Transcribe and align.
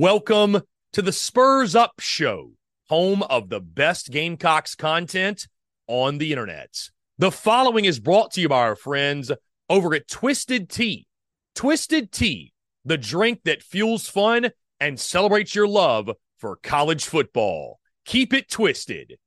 Welcome 0.00 0.62
to 0.92 1.02
the 1.02 1.10
Spurs 1.10 1.74
Up 1.74 1.94
Show, 1.98 2.52
home 2.88 3.24
of 3.24 3.48
the 3.48 3.58
best 3.58 4.12
Gamecocks 4.12 4.76
content 4.76 5.48
on 5.88 6.18
the 6.18 6.30
internet. 6.30 6.90
The 7.18 7.32
following 7.32 7.84
is 7.84 7.98
brought 7.98 8.30
to 8.34 8.40
you 8.40 8.48
by 8.48 8.60
our 8.60 8.76
friends 8.76 9.32
over 9.68 9.92
at 9.96 10.06
Twisted 10.06 10.70
Tea. 10.70 11.08
Twisted 11.56 12.12
Tea, 12.12 12.52
the 12.84 12.96
drink 12.96 13.40
that 13.44 13.60
fuels 13.60 14.08
fun 14.08 14.52
and 14.78 15.00
celebrates 15.00 15.56
your 15.56 15.66
love 15.66 16.12
for 16.36 16.54
college 16.54 17.04
football. 17.04 17.80
Keep 18.04 18.32
it 18.32 18.48
twisted. 18.48 19.18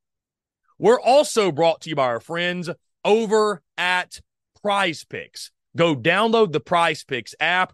We're 0.80 1.02
also 1.02 1.52
brought 1.52 1.82
to 1.82 1.90
you 1.90 1.98
by 1.98 2.06
our 2.06 2.22
friends 2.22 2.70
over 3.04 3.62
at 3.78 4.22
Prize 4.62 5.04
Picks. 5.04 5.52
Go 5.76 5.98
download 5.98 6.54
the 6.54 6.62
Prize 6.62 7.04
Picks 7.04 7.36
app 7.42 7.74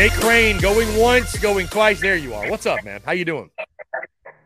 Jake 0.00 0.12
Crain 0.12 0.56
going 0.56 0.96
once, 0.96 1.36
going 1.40 1.66
twice. 1.68 2.00
There 2.00 2.16
you 2.16 2.32
are. 2.32 2.50
What's 2.50 2.64
up, 2.64 2.82
man? 2.82 3.02
How 3.04 3.12
you 3.12 3.26
doing? 3.26 3.50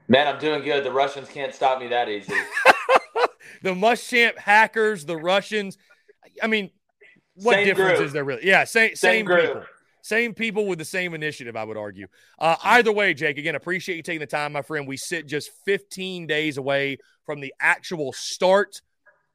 Man, 0.09 0.27
I'm 0.27 0.41
doing 0.41 0.65
good. 0.65 0.83
The 0.83 0.91
Russians 0.91 1.29
can't 1.29 1.55
stop 1.55 1.79
me 1.79 1.87
that 1.87 2.09
easy. 2.09 2.35
the 3.63 3.71
Muschamp 3.71 4.37
hackers, 4.37 5.05
the 5.05 5.17
Russians. 5.17 5.79
I 6.43 6.49
mean, 6.49 6.71
what 7.37 7.53
Same 7.53 7.67
difference 7.67 7.99
group. 7.99 8.07
is 8.09 8.13
there 8.13 8.25
really? 8.25 8.45
Yeah, 8.45 8.65
same 8.65 8.97
same, 8.97 9.29
Same 9.29 9.47
people. 9.47 9.63
Same 10.03 10.35
people 10.35 10.67
with 10.67 10.81
the 10.81 10.85
same 10.85 11.15
initiative, 11.15 11.55
I 11.55 11.63
would 11.63 11.77
argue. 11.77 12.09
Uh, 12.37 12.57
either 12.65 12.91
way, 12.91 13.15
Jake, 13.15 13.39
again, 13.39 13.55
appreciate 13.55 13.95
you 13.95 14.03
taking 14.03 14.19
the 14.19 14.27
time, 14.27 14.55
my 14.55 14.63
friend. 14.63 14.89
We 14.89 14.97
sit 14.97 15.29
just 15.29 15.53
15 15.67 16.27
days 16.27 16.59
away 16.59 16.99
from 17.25 17.39
the 17.39 17.55
actual 17.61 18.13
start 18.13 18.83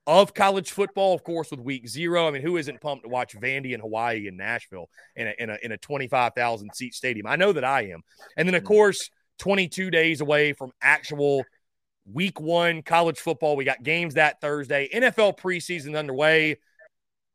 of 0.10 0.34
college 0.34 0.72
football, 0.72 1.14
of 1.14 1.24
course, 1.24 1.52
with 1.52 1.60
week 1.60 1.88
zero. 1.88 2.28
I 2.28 2.32
mean, 2.32 2.42
who 2.42 2.58
isn't 2.58 2.82
pumped 2.82 3.04
to 3.04 3.10
watch 3.10 3.36
Vandy 3.36 3.76
and 3.76 3.82
Hawaii 3.82 4.28
and 4.28 4.38
Nashville 4.38 4.90
in 5.16 5.28
a, 5.28 5.34
in 5.38 5.50
a, 5.52 5.58
in 5.62 5.72
a 5.72 5.78
25,000 5.78 6.74
seat 6.74 6.96
stadium? 6.96 7.28
I 7.28 7.36
know 7.36 7.54
that 7.54 7.64
I 7.64 7.90
am. 7.90 8.02
And 8.36 8.48
then, 8.48 8.56
of 8.56 8.64
mm-hmm. 8.64 8.70
course, 8.70 9.12
22 9.38 9.92
days 9.92 10.20
away 10.22 10.54
from 10.54 10.72
actual 10.82 11.44
week 12.12 12.40
one 12.40 12.82
college 12.82 13.20
football. 13.20 13.56
We 13.56 13.66
got 13.66 13.84
games 13.84 14.16
that 14.16 14.42
Thursday, 14.42 14.90
NFL 14.92 15.38
preseason 15.38 15.96
underway. 15.96 16.58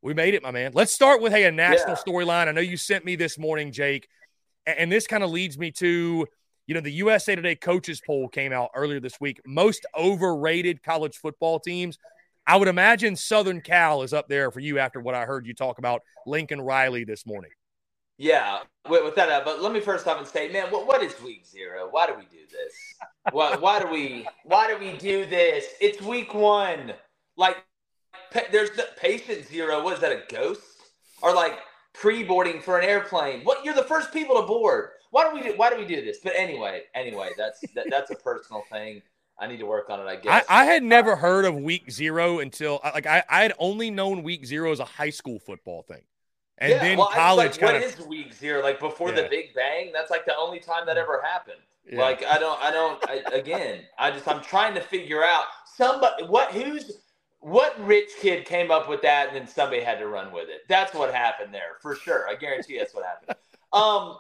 We 0.03 0.13
made 0.13 0.35
it, 0.35 0.43
my 0.43 0.51
man. 0.51 0.73
Let's 0.75 0.93
start 0.93 1.23
with 1.23 1.33
hey, 1.33 1.45
a 1.45 1.53
national 1.53 1.91
Yeah. 1.91 2.03
storyline. 2.05 2.49
I 2.49 2.53
know 2.53 2.61
you 2.61 2.77
sent 2.77 3.05
me 3.05 3.15
this 3.15 3.39
morning, 3.39 3.71
Jake, 3.71 4.09
and 4.67 4.91
this 4.91 5.07
kind 5.07 5.23
of 5.23 5.31
leads 5.31 5.57
me 5.57 5.71
to 5.73 6.27
you 6.67 6.75
know 6.75 6.81
the 6.81 6.91
USA 6.91 7.37
Today 7.37 7.55
coaches 7.55 8.03
poll 8.05 8.27
came 8.29 8.53
out 8.53 8.71
earlier 8.75 8.99
this 8.99 9.21
week. 9.21 9.41
Most 9.47 9.87
overrated 9.97 10.83
college 10.83 11.17
football 11.19 11.61
teams. 11.61 11.99
I 12.47 12.57
would 12.57 12.69
imagine 12.69 13.17
Southern 13.17 13.61
Cal 13.61 14.03
is 14.03 14.13
up 14.13 14.29
there 14.29 14.51
for 14.51 14.61
you 14.61 14.79
after 14.79 15.01
what 15.01 15.15
I 15.15 15.25
heard 15.25 15.47
you 15.47 15.55
talk 15.55 15.79
about 15.79 16.03
Lincoln 16.27 16.61
Riley 16.61 17.05
this 17.05 17.27
morning. 17.27 17.51
Yeah, 18.17 18.61
with, 18.89 19.03
with 19.03 19.15
that, 19.17 19.29
uh, 19.29 19.43
but 19.45 19.61
let 19.61 19.73
me 19.73 19.81
first 19.81 20.07
off 20.07 20.19
and 20.19 20.27
say, 20.27 20.53
man, 20.53 20.71
what, 20.71 20.87
what 20.87 21.03
is 21.03 21.21
week 21.23 21.47
zero? 21.47 21.89
Why 21.91 22.07
do 22.07 22.15
we 22.15 22.25
do 22.25 22.45
this? 22.51 22.73
why, 23.33 23.57
why 23.57 23.81
do 23.81 23.89
we 23.89 24.27
why 24.45 24.69
do 24.69 24.79
we 24.79 24.97
do 24.97 25.27
this? 25.27 25.67
It's 25.81 26.01
week 26.01 26.33
one. 26.33 26.93
Like, 27.37 27.57
there's 28.53 28.71
the 28.71 28.89
patient 28.97 29.47
zero. 29.47 29.83
Was 29.83 29.99
that? 30.01 30.13
A 30.13 30.23
ghost? 30.31 30.63
Or 31.23 31.35
like 31.35 31.59
pre-boarding 31.93 32.61
for 32.61 32.79
an 32.79 32.89
airplane? 32.89 33.41
What? 33.43 33.65
You're 33.65 33.75
the 33.75 33.83
first 33.83 34.13
people 34.13 34.41
to 34.41 34.47
board. 34.47 34.91
Why 35.11 35.29
do 35.29 35.35
we 35.35 35.43
do, 35.43 35.55
Why 35.57 35.71
do 35.71 35.77
we 35.77 35.87
do 35.87 36.05
this? 36.05 36.19
But 36.23 36.35
anyway, 36.37 36.83
anyway, 36.95 37.31
that's 37.37 37.61
that, 37.75 37.87
that's 37.91 38.11
a 38.11 38.17
personal 38.17 38.63
thing. 38.71 39.03
I 39.39 39.47
need 39.47 39.59
to 39.59 39.67
work 39.67 39.91
on 39.91 40.01
it. 40.01 40.05
I 40.05 40.17
guess. 40.17 40.45
I, 40.49 40.63
I 40.63 40.65
had 40.65 40.83
never 40.83 41.17
heard 41.17 41.45
of 41.45 41.57
week 41.57 41.91
zero 41.91 42.39
until 42.39 42.81
like 42.83 43.07
I, 43.07 43.23
I 43.29 43.43
had 43.43 43.53
only 43.59 43.91
known 43.91 44.23
week 44.23 44.47
zero 44.47 44.71
as 44.73 44.81
a 44.81 44.85
high 44.85 45.11
school 45.11 45.39
football 45.39 45.83
thing. 45.83 46.03
And 46.59 46.71
yeah, 46.71 46.79
then 46.79 46.99
well, 46.99 47.09
college 47.09 47.53
like, 47.53 47.61
kind 47.61 47.73
what 47.75 47.85
of. 47.85 47.99
What 47.99 48.01
is 48.01 48.07
week 48.07 48.33
zero? 48.33 48.63
Like 48.63 48.79
before 48.79 49.11
yeah. 49.11 49.23
the 49.23 49.29
Big 49.29 49.55
Bang? 49.55 49.91
That's 49.93 50.11
like 50.11 50.25
the 50.25 50.37
only 50.37 50.61
time 50.61 50.87
that 50.87 50.97
ever 50.97 51.21
happened. 51.23 51.59
Yeah. 51.91 52.01
Like 52.01 52.25
I 52.25 52.39
don't, 52.39 52.61
I 52.63 52.71
don't. 52.71 53.11
I, 53.11 53.37
again, 53.37 53.81
I 53.99 54.11
just 54.11 54.27
I'm 54.29 54.41
trying 54.41 54.75
to 54.75 54.81
figure 54.81 55.25
out 55.25 55.45
somebody 55.77 56.25
what 56.25 56.53
who's 56.53 56.93
what 57.41 57.75
rich 57.85 58.11
kid 58.21 58.47
came 58.47 58.71
up 58.71 58.89
with 58.89 59.03
that, 59.03 59.29
and 59.29 59.37
then 59.37 59.47
somebody 59.47 59.83
had 59.83 59.99
to 59.99 60.07
run 60.07 60.33
with 60.33 60.49
it. 60.49 60.63
That's 60.69 60.95
what 60.95 61.13
happened 61.13 61.53
there 61.53 61.77
for 61.83 61.95
sure. 61.95 62.29
I 62.29 62.37
guarantee 62.37 62.79
that's 62.79 62.95
what 62.95 63.05
happened. 63.05 63.37
Um, 63.73 64.19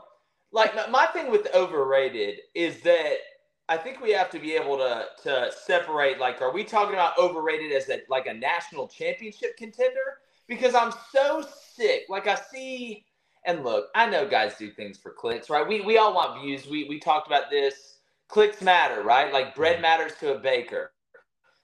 like 0.52 0.74
my, 0.74 0.88
my 0.88 1.06
thing 1.06 1.30
with 1.30 1.48
overrated 1.54 2.40
is 2.54 2.80
that 2.80 3.16
I 3.68 3.76
think 3.78 4.00
we 4.00 4.12
have 4.12 4.30
to 4.30 4.38
be 4.38 4.52
able 4.52 4.76
to 4.76 5.06
to 5.22 5.50
separate. 5.64 6.18
Like, 6.18 6.42
are 6.42 6.52
we 6.52 6.64
talking 6.64 6.94
about 6.94 7.18
overrated 7.18 7.72
as 7.72 7.88
a 7.88 8.00
like 8.08 8.26
a 8.26 8.34
national 8.34 8.88
championship 8.88 9.56
contender? 9.56 10.18
Because 10.46 10.74
I'm 10.74 10.92
so 11.12 11.46
sick. 11.74 12.04
Like 12.08 12.26
I 12.26 12.34
see, 12.34 13.06
and 13.46 13.64
look, 13.64 13.86
I 13.94 14.06
know 14.06 14.28
guys 14.28 14.56
do 14.58 14.70
things 14.70 14.98
for 14.98 15.12
clicks, 15.12 15.48
right? 15.48 15.66
We 15.66 15.80
we 15.80 15.96
all 15.96 16.14
want 16.14 16.42
views. 16.42 16.66
We 16.66 16.84
we 16.84 17.00
talked 17.00 17.26
about 17.26 17.50
this. 17.50 17.98
Clicks 18.28 18.62
matter, 18.62 19.02
right? 19.02 19.32
Like 19.32 19.54
bread 19.54 19.74
mm-hmm. 19.74 19.82
matters 19.82 20.12
to 20.20 20.34
a 20.34 20.38
baker, 20.38 20.92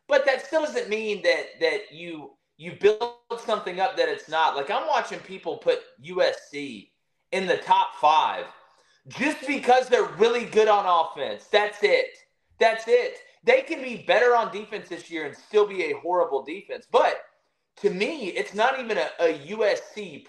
but 0.08 0.24
that 0.24 0.46
still 0.46 0.62
doesn't 0.62 0.88
mean 0.88 1.22
that 1.22 1.60
that 1.60 1.92
you 1.92 2.32
you 2.56 2.76
build 2.80 3.14
something 3.44 3.78
up 3.80 3.96
that 3.96 4.08
it's 4.08 4.28
not. 4.28 4.56
Like 4.56 4.70
I'm 4.70 4.86
watching 4.86 5.18
people 5.20 5.58
put 5.58 5.80
USC 6.02 6.90
in 7.32 7.46
the 7.46 7.58
top 7.58 7.96
five 7.96 8.46
just 9.08 9.46
because 9.46 9.88
they're 9.88 10.04
really 10.18 10.44
good 10.44 10.68
on 10.68 10.84
offense. 10.86 11.46
That's 11.50 11.78
it. 11.82 12.18
That's 12.58 12.84
it. 12.86 13.16
They 13.44 13.62
can 13.62 13.82
be 13.82 14.04
better 14.06 14.36
on 14.36 14.52
defense 14.52 14.88
this 14.88 15.10
year 15.10 15.26
and 15.26 15.34
still 15.34 15.66
be 15.66 15.84
a 15.84 15.96
horrible 15.98 16.42
defense. 16.44 16.86
But 16.90 17.22
to 17.76 17.90
me, 17.90 18.28
it's 18.28 18.54
not 18.54 18.78
even 18.78 18.98
a, 18.98 19.08
a 19.18 19.38
USC 19.48 20.26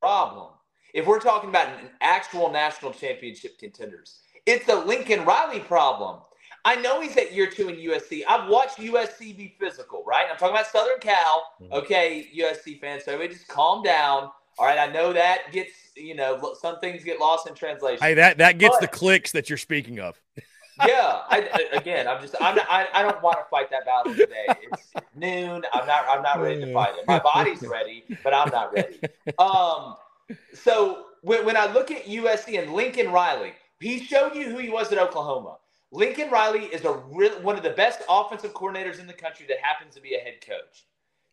problem. 0.00 0.52
If 0.92 1.06
we're 1.06 1.20
talking 1.20 1.48
about 1.48 1.68
an 1.68 1.88
actual 2.00 2.50
national 2.50 2.92
championship 2.92 3.58
contenders, 3.58 4.20
it's 4.44 4.68
a 4.68 4.74
Lincoln 4.74 5.24
Riley 5.24 5.60
problem. 5.60 6.20
I 6.64 6.76
know 6.76 7.00
he's 7.00 7.16
at 7.16 7.32
year 7.32 7.46
two 7.46 7.68
in 7.68 7.76
USC. 7.76 8.22
I've 8.28 8.48
watched 8.50 8.76
USC 8.76 9.36
be 9.36 9.56
physical, 9.58 10.04
right? 10.06 10.26
I'm 10.30 10.36
talking 10.36 10.54
about 10.54 10.66
Southern 10.66 10.98
Cal. 11.00 11.44
Mm-hmm. 11.62 11.72
Okay, 11.72 12.28
USC 12.36 12.80
fans, 12.80 13.04
so 13.04 13.12
everybody 13.12 13.34
just 13.34 13.48
calm 13.48 13.82
down. 13.82 14.30
All 14.60 14.66
right, 14.66 14.78
I 14.78 14.92
know 14.92 15.14
that 15.14 15.52
gets 15.52 15.72
you 15.96 16.14
know 16.14 16.54
some 16.60 16.78
things 16.80 17.02
get 17.02 17.18
lost 17.18 17.48
in 17.48 17.54
translation. 17.54 18.02
Hey, 18.02 18.12
that 18.12 18.36
that 18.38 18.58
gets 18.58 18.76
but, 18.76 18.82
the 18.82 18.88
clicks 18.88 19.32
that 19.32 19.48
you're 19.48 19.56
speaking 19.56 20.00
of. 20.00 20.20
yeah, 20.86 21.22
I, 21.30 21.68
again, 21.72 22.06
I'm 22.06 22.20
just 22.20 22.34
I'm 22.42 22.56
not, 22.56 22.66
I, 22.68 22.86
I 22.92 23.02
don't 23.02 23.22
want 23.22 23.38
to 23.38 23.44
fight 23.50 23.70
that 23.70 23.86
battle 23.86 24.14
today. 24.14 24.46
It's 24.70 24.92
noon. 25.16 25.62
I'm 25.72 25.86
not 25.86 26.04
I'm 26.06 26.22
not 26.22 26.42
ready 26.42 26.60
to 26.60 26.74
fight 26.74 26.92
it. 26.98 27.06
My 27.08 27.20
body's 27.20 27.62
ready, 27.62 28.04
but 28.22 28.34
I'm 28.34 28.50
not 28.50 28.74
ready. 28.74 29.00
Um, 29.38 29.96
so 30.52 31.06
when, 31.22 31.46
when 31.46 31.56
I 31.56 31.72
look 31.72 31.90
at 31.90 32.04
USC 32.04 32.62
and 32.62 32.74
Lincoln 32.74 33.10
Riley, 33.10 33.54
he 33.80 34.04
showed 34.04 34.34
you 34.34 34.50
who 34.50 34.58
he 34.58 34.68
was 34.68 34.92
at 34.92 34.98
Oklahoma. 34.98 35.56
Lincoln 35.90 36.28
Riley 36.28 36.66
is 36.66 36.84
a 36.84 36.92
real, 37.10 37.32
one 37.40 37.56
of 37.56 37.62
the 37.62 37.70
best 37.70 38.02
offensive 38.10 38.52
coordinators 38.52 39.00
in 39.00 39.06
the 39.06 39.14
country 39.14 39.46
that 39.48 39.58
happens 39.62 39.94
to 39.94 40.02
be 40.02 40.16
a 40.16 40.18
head 40.18 40.44
coach. 40.46 40.84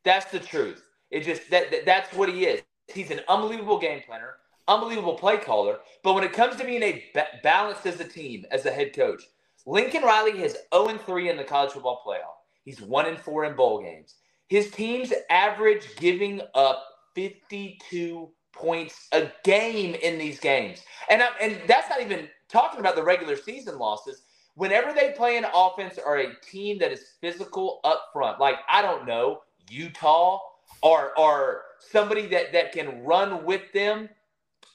That's 0.05 0.31
the 0.31 0.39
truth. 0.39 0.81
It 1.11 1.25
just 1.25 1.49
that, 1.49 1.71
that 1.71 1.85
that's 1.85 2.13
what 2.13 2.29
he 2.29 2.45
is. 2.45 2.61
He's 2.93 3.11
an 3.11 3.21
unbelievable 3.27 3.79
game 3.79 4.01
planner, 4.05 4.35
unbelievable 4.67 5.15
play 5.15 5.37
caller. 5.37 5.79
But 6.03 6.13
when 6.13 6.23
it 6.23 6.33
comes 6.33 6.55
to 6.57 6.65
being 6.65 6.83
a 6.83 7.03
ba- 7.13 7.39
balanced 7.43 7.85
as 7.85 7.99
a 7.99 8.07
team, 8.07 8.45
as 8.51 8.65
a 8.65 8.71
head 8.71 8.93
coach, 8.93 9.23
Lincoln 9.65 10.03
Riley 10.03 10.39
has 10.39 10.55
0 10.73 10.97
3 10.97 11.29
in 11.29 11.37
the 11.37 11.43
college 11.43 11.71
football 11.71 12.01
playoff. 12.05 12.37
He's 12.63 12.81
1 12.81 13.17
4 13.17 13.45
in 13.45 13.55
bowl 13.55 13.81
games. 13.81 14.15
His 14.47 14.71
team's 14.71 15.11
average 15.29 15.95
giving 15.97 16.41
up 16.55 16.83
52 17.15 18.29
points 18.53 19.07
a 19.11 19.29
game 19.43 19.95
in 19.95 20.17
these 20.17 20.39
games. 20.39 20.81
And, 21.09 21.21
I, 21.21 21.27
and 21.41 21.61
that's 21.67 21.89
not 21.89 22.01
even 22.01 22.29
talking 22.49 22.79
about 22.79 22.95
the 22.95 23.03
regular 23.03 23.35
season 23.35 23.77
losses. 23.77 24.23
Whenever 24.55 24.93
they 24.93 25.11
play 25.11 25.37
an 25.37 25.45
offense 25.53 25.99
or 26.03 26.17
a 26.17 26.35
team 26.41 26.79
that 26.79 26.91
is 26.91 27.11
physical 27.21 27.79
up 27.83 28.09
front, 28.13 28.39
like, 28.39 28.55
I 28.69 28.81
don't 28.81 29.05
know, 29.05 29.41
Utah 29.69 30.39
or, 30.81 31.17
or 31.17 31.63
somebody 31.79 32.27
that, 32.27 32.51
that 32.53 32.71
can 32.71 33.03
run 33.03 33.43
with 33.43 33.71
them 33.73 34.09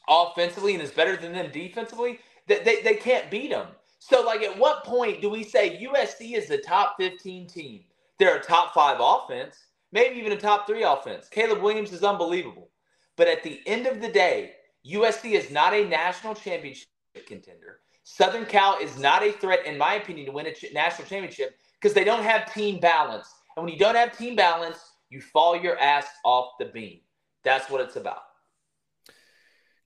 offensively 0.09 0.75
and 0.75 0.83
is 0.83 0.91
better 0.91 1.17
than 1.17 1.33
them 1.33 1.51
defensively, 1.53 2.19
that 2.49 2.65
they, 2.65 2.83
they 2.83 2.95
can't 2.95 3.31
beat 3.31 3.51
them. 3.51 3.69
So, 3.99 4.23
like, 4.23 4.43
at 4.43 4.59
what 4.59 4.85
point 4.85 5.23
do 5.23 5.31
we 5.31 5.45
say 5.45 5.87
USC 5.87 6.37
is 6.37 6.49
the 6.49 6.59
top 6.59 6.97
15 6.99 7.47
team? 7.47 7.85
They're 8.19 8.37
a 8.37 8.43
top 8.43 8.75
five 8.75 8.99
offense, 9.01 9.57
maybe 9.93 10.19
even 10.19 10.33
a 10.33 10.37
top 10.37 10.67
three 10.67 10.83
offense. 10.83 11.29
Caleb 11.29 11.63
Williams 11.63 11.93
is 11.93 12.03
unbelievable. 12.03 12.69
But 13.17 13.29
at 13.29 13.43
the 13.43 13.61
end 13.67 13.87
of 13.87 14.01
the 14.01 14.09
day, 14.09 14.53
USC 14.87 15.33
is 15.33 15.51
not 15.51 15.73
a 15.73 15.89
national 15.89 16.35
championship 16.35 16.89
contender. 17.27 17.81
Southern 18.05 18.45
Cal 18.45 18.79
is 18.79 18.99
not 18.99 19.23
a 19.23 19.33
threat, 19.33 19.65
in 19.67 19.79
my 19.79 19.95
opinion, 19.95 20.27
to 20.27 20.33
win 20.33 20.47
a 20.47 20.75
national 20.75 21.07
championship 21.07 21.57
because 21.81 21.95
they 21.95 22.05
don't 22.05 22.25
have 22.25 22.53
team 22.53 22.81
balance. 22.81 23.33
And 23.57 23.65
when 23.65 23.73
you 23.73 23.79
don't 23.79 23.95
have 23.95 24.17
team 24.17 24.35
balance, 24.35 24.79
you 25.13 25.21
fall 25.21 25.55
your 25.55 25.79
ass 25.79 26.07
off 26.25 26.53
the 26.59 26.65
beam. 26.65 27.01
That's 27.45 27.71
what 27.71 27.83
it's 27.83 27.97
about. 27.97 28.23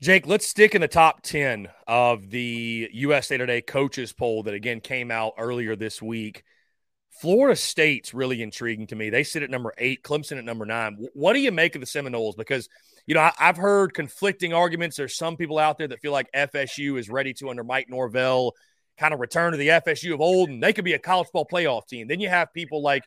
Jake, 0.01 0.27
let's 0.27 0.47
stick 0.47 0.75
in 0.75 0.81
the 0.81 0.89
top 0.89 1.23
10 1.23 1.69
of 1.89 2.31
the 2.31 2.89
USA 2.93 3.37
Today 3.37 3.61
coaches 3.61 4.13
poll 4.13 4.45
that 4.45 4.55
again 4.55 4.81
came 4.81 5.11
out 5.11 5.33
earlier 5.37 5.75
this 5.75 6.01
week. 6.01 6.45
Florida 7.21 7.57
State's 7.57 8.15
really 8.15 8.41
intriguing 8.41 8.87
to 8.89 8.95
me. 8.95 9.11
They 9.11 9.25
sit 9.25 9.43
at 9.43 9.51
number 9.51 9.73
eight, 9.79 10.05
Clemson 10.05 10.39
at 10.39 10.45
number 10.45 10.67
nine. 10.67 11.09
What 11.15 11.33
do 11.33 11.41
you 11.41 11.51
make 11.51 11.75
of 11.75 11.81
the 11.81 11.87
Seminoles? 11.87 12.37
Because, 12.37 12.69
you 13.07 13.15
know, 13.15 13.23
I, 13.23 13.33
have 13.39 13.57
heard 13.57 13.95
conflicting 13.95 14.53
arguments. 14.53 14.97
There's 14.97 15.17
some 15.17 15.37
people 15.37 15.59
out 15.59 15.79
there 15.79 15.89
that 15.89 16.01
feel 16.01 16.13
like 16.13 16.31
FSU 16.33 16.99
is 17.01 17.09
ready 17.09 17.33
to, 17.35 17.49
under 17.49 17.65
Mike 17.65 17.89
Norvell, 17.89 18.53
kind 18.99 19.15
of 19.15 19.21
return 19.21 19.53
to 19.53 19.59
the 19.59 19.69
FSU 19.69 20.13
of 20.13 20.21
old, 20.21 20.51
and 20.51 20.63
they 20.63 20.75
could 20.75 20.85
be 20.85 20.93
a 20.93 20.99
college 20.99 21.29
ball 21.33 21.47
playoff 21.51 21.89
team. 21.89 22.07
Then 22.07 22.21
you 22.21 22.29
have 22.29 22.53
people 22.53 22.83
like 22.83 23.03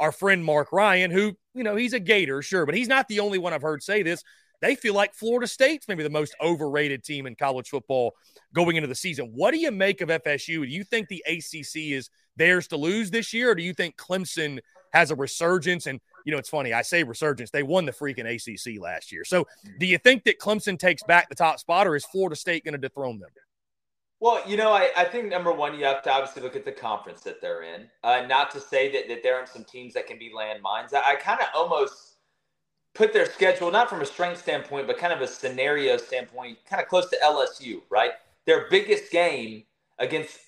our 0.00 0.12
friend 0.12 0.44
Mark 0.44 0.72
Ryan, 0.72 1.10
who, 1.10 1.36
you 1.54 1.64
know, 1.64 1.76
he's 1.76 1.92
a 1.92 2.00
Gator, 2.00 2.42
sure, 2.42 2.66
but 2.66 2.74
he's 2.74 2.88
not 2.88 3.08
the 3.08 3.20
only 3.20 3.38
one 3.38 3.52
I've 3.52 3.62
heard 3.62 3.82
say 3.82 4.02
this 4.02 4.22
they 4.62 4.76
feel 4.76 4.94
like 4.94 5.12
Florida 5.12 5.46
State's 5.46 5.88
maybe 5.88 6.04
the 6.04 6.08
most 6.10 6.34
overrated 6.40 7.02
team 7.02 7.26
in 7.26 7.34
college 7.34 7.68
football 7.68 8.14
going 8.54 8.76
into 8.76 8.86
the 8.86 8.94
season. 8.94 9.32
What 9.34 9.50
do 9.50 9.58
you 9.58 9.72
make 9.72 10.00
of 10.00 10.08
FSU? 10.08 10.62
Do 10.62 10.68
you 10.68 10.84
think 10.84 11.08
the 11.08 11.22
ACC 11.26 11.92
is 11.92 12.08
theirs 12.36 12.68
to 12.68 12.76
lose 12.76 13.10
this 13.10 13.34
year, 13.34 13.50
or 13.50 13.54
do 13.56 13.62
you 13.62 13.74
think 13.74 13.96
Clemson 13.96 14.60
has 14.92 15.10
a 15.10 15.16
resurgence? 15.16 15.88
And, 15.88 16.00
you 16.24 16.32
know, 16.32 16.38
it's 16.38 16.48
funny, 16.48 16.72
I 16.72 16.82
say 16.82 17.02
resurgence. 17.02 17.50
They 17.50 17.64
won 17.64 17.86
the 17.86 17.92
freaking 17.92 18.24
ACC 18.24 18.80
last 18.80 19.10
year. 19.10 19.24
So 19.24 19.46
do 19.80 19.86
you 19.86 19.98
think 19.98 20.22
that 20.24 20.38
Clemson 20.38 20.78
takes 20.78 21.02
back 21.02 21.28
the 21.28 21.34
top 21.34 21.58
spot, 21.58 21.88
or 21.88 21.96
is 21.96 22.04
Florida 22.06 22.36
State 22.36 22.64
going 22.64 22.72
to 22.72 22.78
dethrone 22.78 23.18
them? 23.18 23.30
Well, 24.22 24.40
you 24.46 24.56
know, 24.56 24.70
I, 24.70 24.88
I 24.96 25.02
think 25.02 25.26
number 25.26 25.50
one, 25.50 25.76
you 25.76 25.84
have 25.84 26.00
to 26.04 26.12
obviously 26.12 26.42
look 26.42 26.54
at 26.54 26.64
the 26.64 26.70
conference 26.70 27.22
that 27.22 27.40
they're 27.40 27.64
in. 27.64 27.88
Uh, 28.04 28.24
not 28.28 28.52
to 28.52 28.60
say 28.60 28.88
that, 28.92 29.08
that 29.08 29.24
there 29.24 29.34
aren't 29.34 29.48
some 29.48 29.64
teams 29.64 29.94
that 29.94 30.06
can 30.06 30.16
be 30.16 30.30
landmines. 30.30 30.94
I, 30.94 31.14
I 31.14 31.16
kind 31.16 31.40
of 31.40 31.48
almost 31.56 32.18
put 32.94 33.12
their 33.12 33.26
schedule 33.26 33.72
not 33.72 33.90
from 33.90 34.00
a 34.00 34.06
strength 34.06 34.40
standpoint, 34.40 34.86
but 34.86 34.96
kind 34.96 35.12
of 35.12 35.22
a 35.22 35.26
scenario 35.26 35.96
standpoint, 35.96 36.58
kind 36.70 36.80
of 36.80 36.86
close 36.86 37.10
to 37.10 37.16
LSU, 37.16 37.82
right? 37.90 38.12
Their 38.46 38.68
biggest 38.70 39.10
game 39.10 39.64
against 39.98 40.38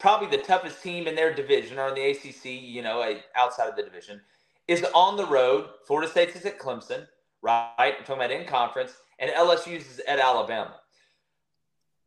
probably 0.00 0.34
the 0.34 0.42
toughest 0.42 0.82
team 0.82 1.06
in 1.06 1.14
their 1.14 1.34
division 1.34 1.78
or 1.78 1.88
in 1.88 1.94
the 1.96 2.10
ACC, 2.12 2.46
you 2.46 2.80
know, 2.80 3.14
outside 3.36 3.68
of 3.68 3.76
the 3.76 3.82
division, 3.82 4.22
is 4.68 4.86
on 4.94 5.18
the 5.18 5.26
road. 5.26 5.68
Florida 5.86 6.10
State 6.10 6.34
is 6.34 6.46
at 6.46 6.58
Clemson, 6.58 7.06
right? 7.42 7.74
I'm 7.78 7.92
talking 8.06 8.14
about 8.24 8.30
in 8.30 8.46
conference, 8.46 8.94
and 9.18 9.30
LSU 9.32 9.76
is 9.76 10.00
at 10.08 10.18
Alabama. 10.18 10.76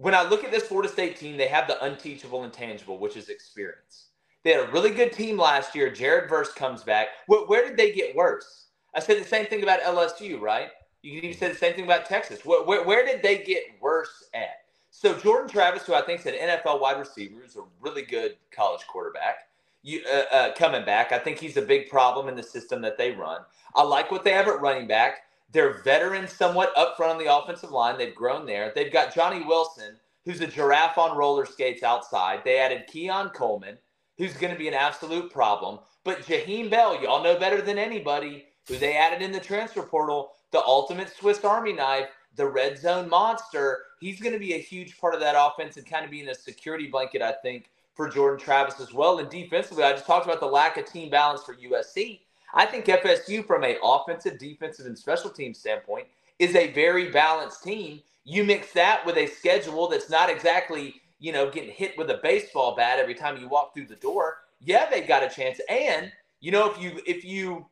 When 0.01 0.15
I 0.15 0.23
look 0.23 0.43
at 0.43 0.49
this 0.49 0.63
Florida 0.63 0.91
State 0.91 1.15
team, 1.15 1.37
they 1.37 1.47
have 1.47 1.67
the 1.67 1.83
unteachable 1.83 2.43
intangible, 2.43 2.97
which 2.97 3.15
is 3.15 3.29
experience. 3.29 4.07
They 4.43 4.53
had 4.53 4.67
a 4.67 4.71
really 4.71 4.89
good 4.89 5.13
team 5.13 5.37
last 5.37 5.75
year. 5.75 5.91
Jared 5.91 6.27
Verse 6.27 6.51
comes 6.53 6.83
back. 6.83 7.09
Where, 7.27 7.45
where 7.45 7.67
did 7.67 7.77
they 7.77 7.91
get 7.91 8.15
worse? 8.15 8.65
I 8.95 8.99
said 8.99 9.21
the 9.21 9.27
same 9.27 9.45
thing 9.45 9.61
about 9.61 9.81
LSU, 9.81 10.41
right? 10.41 10.69
You 11.03 11.19
can 11.19 11.25
even 11.25 11.37
say 11.37 11.49
the 11.49 11.55
same 11.55 11.75
thing 11.75 11.83
about 11.83 12.07
Texas. 12.07 12.43
Where, 12.43 12.63
where, 12.63 12.83
where 12.83 13.05
did 13.05 13.21
they 13.21 13.43
get 13.43 13.61
worse 13.79 14.27
at? 14.33 14.63
So 14.89 15.13
Jordan 15.13 15.47
Travis, 15.47 15.83
who 15.85 15.93
I 15.93 16.01
think 16.01 16.21
is 16.21 16.25
an 16.25 16.33
NFL 16.33 16.81
wide 16.81 16.97
receiver, 16.97 17.43
is 17.43 17.55
a 17.55 17.61
really 17.79 18.01
good 18.01 18.37
college 18.49 18.81
quarterback. 18.87 19.49
You 19.83 20.01
uh, 20.11 20.35
uh, 20.35 20.53
coming 20.55 20.83
back, 20.83 21.11
I 21.11 21.19
think 21.19 21.37
he's 21.37 21.57
a 21.57 21.61
big 21.61 21.89
problem 21.89 22.27
in 22.27 22.35
the 22.35 22.43
system 22.43 22.81
that 22.81 22.97
they 22.97 23.11
run. 23.11 23.41
I 23.75 23.83
like 23.83 24.09
what 24.09 24.23
they 24.23 24.31
have 24.31 24.47
at 24.47 24.61
running 24.61 24.87
back. 24.87 25.25
They're 25.51 25.81
veterans 25.83 26.31
somewhat 26.31 26.71
up 26.77 26.95
front 26.95 27.13
on 27.13 27.17
the 27.17 27.33
offensive 27.33 27.71
line. 27.71 27.97
They've 27.97 28.15
grown 28.15 28.45
there. 28.45 28.71
They've 28.73 28.91
got 28.91 29.13
Johnny 29.13 29.43
Wilson, 29.43 29.97
who's 30.23 30.41
a 30.41 30.47
giraffe 30.47 30.97
on 30.97 31.17
roller 31.17 31.45
skates 31.45 31.83
outside. 31.83 32.41
They 32.43 32.57
added 32.57 32.87
Keon 32.87 33.29
Coleman, 33.29 33.77
who's 34.17 34.33
going 34.33 34.53
to 34.53 34.59
be 34.59 34.67
an 34.67 34.73
absolute 34.73 35.31
problem. 35.31 35.79
But 36.03 36.21
Jaheim 36.21 36.69
Bell, 36.69 37.01
y'all 37.01 37.23
know 37.23 37.37
better 37.37 37.61
than 37.61 37.77
anybody, 37.77 38.45
who 38.67 38.77
they 38.77 38.95
added 38.95 39.21
in 39.21 39.31
the 39.31 39.39
transfer 39.39 39.83
portal, 39.83 40.31
the 40.51 40.63
ultimate 40.63 41.09
Swiss 41.09 41.43
Army 41.43 41.73
knife, 41.73 42.09
the 42.35 42.47
red 42.47 42.77
zone 42.77 43.09
monster. 43.09 43.79
He's 43.99 44.21
going 44.21 44.33
to 44.33 44.39
be 44.39 44.53
a 44.53 44.59
huge 44.59 44.97
part 44.97 45.13
of 45.13 45.19
that 45.19 45.35
offense 45.37 45.77
and 45.77 45.85
kind 45.85 46.05
of 46.05 46.11
being 46.11 46.29
a 46.29 46.35
security 46.35 46.87
blanket, 46.87 47.21
I 47.21 47.33
think, 47.43 47.69
for 47.93 48.09
Jordan 48.09 48.39
Travis 48.39 48.79
as 48.79 48.93
well. 48.93 49.19
And 49.19 49.29
defensively, 49.29 49.83
I 49.83 49.91
just 49.91 50.05
talked 50.05 50.25
about 50.25 50.39
the 50.39 50.45
lack 50.45 50.77
of 50.77 50.85
team 50.85 51.09
balance 51.09 51.43
for 51.43 51.55
USC. 51.55 52.21
I 52.53 52.65
think 52.65 52.85
FSU, 52.85 53.45
from 53.45 53.63
a 53.63 53.77
offensive, 53.83 54.37
defensive, 54.37 54.85
and 54.85 54.97
special 54.97 55.29
team 55.29 55.53
standpoint, 55.53 56.07
is 56.39 56.55
a 56.55 56.71
very 56.73 57.09
balanced 57.09 57.63
team. 57.63 58.01
You 58.23 58.43
mix 58.43 58.73
that 58.73 59.05
with 59.05 59.17
a 59.17 59.27
schedule 59.27 59.87
that's 59.87 60.09
not 60.09 60.29
exactly, 60.29 61.01
you 61.19 61.31
know, 61.31 61.49
getting 61.49 61.71
hit 61.71 61.97
with 61.97 62.09
a 62.09 62.19
baseball 62.21 62.75
bat 62.75 62.99
every 62.99 63.15
time 63.15 63.37
you 63.37 63.47
walk 63.47 63.73
through 63.73 63.87
the 63.87 63.95
door. 63.95 64.39
Yeah, 64.59 64.89
they've 64.89 65.07
got 65.07 65.23
a 65.23 65.29
chance. 65.29 65.59
And 65.69 66.11
you 66.39 66.51
know, 66.51 66.69
if 66.69 66.81
you 66.81 66.99
if 67.05 67.23
you 67.23 67.67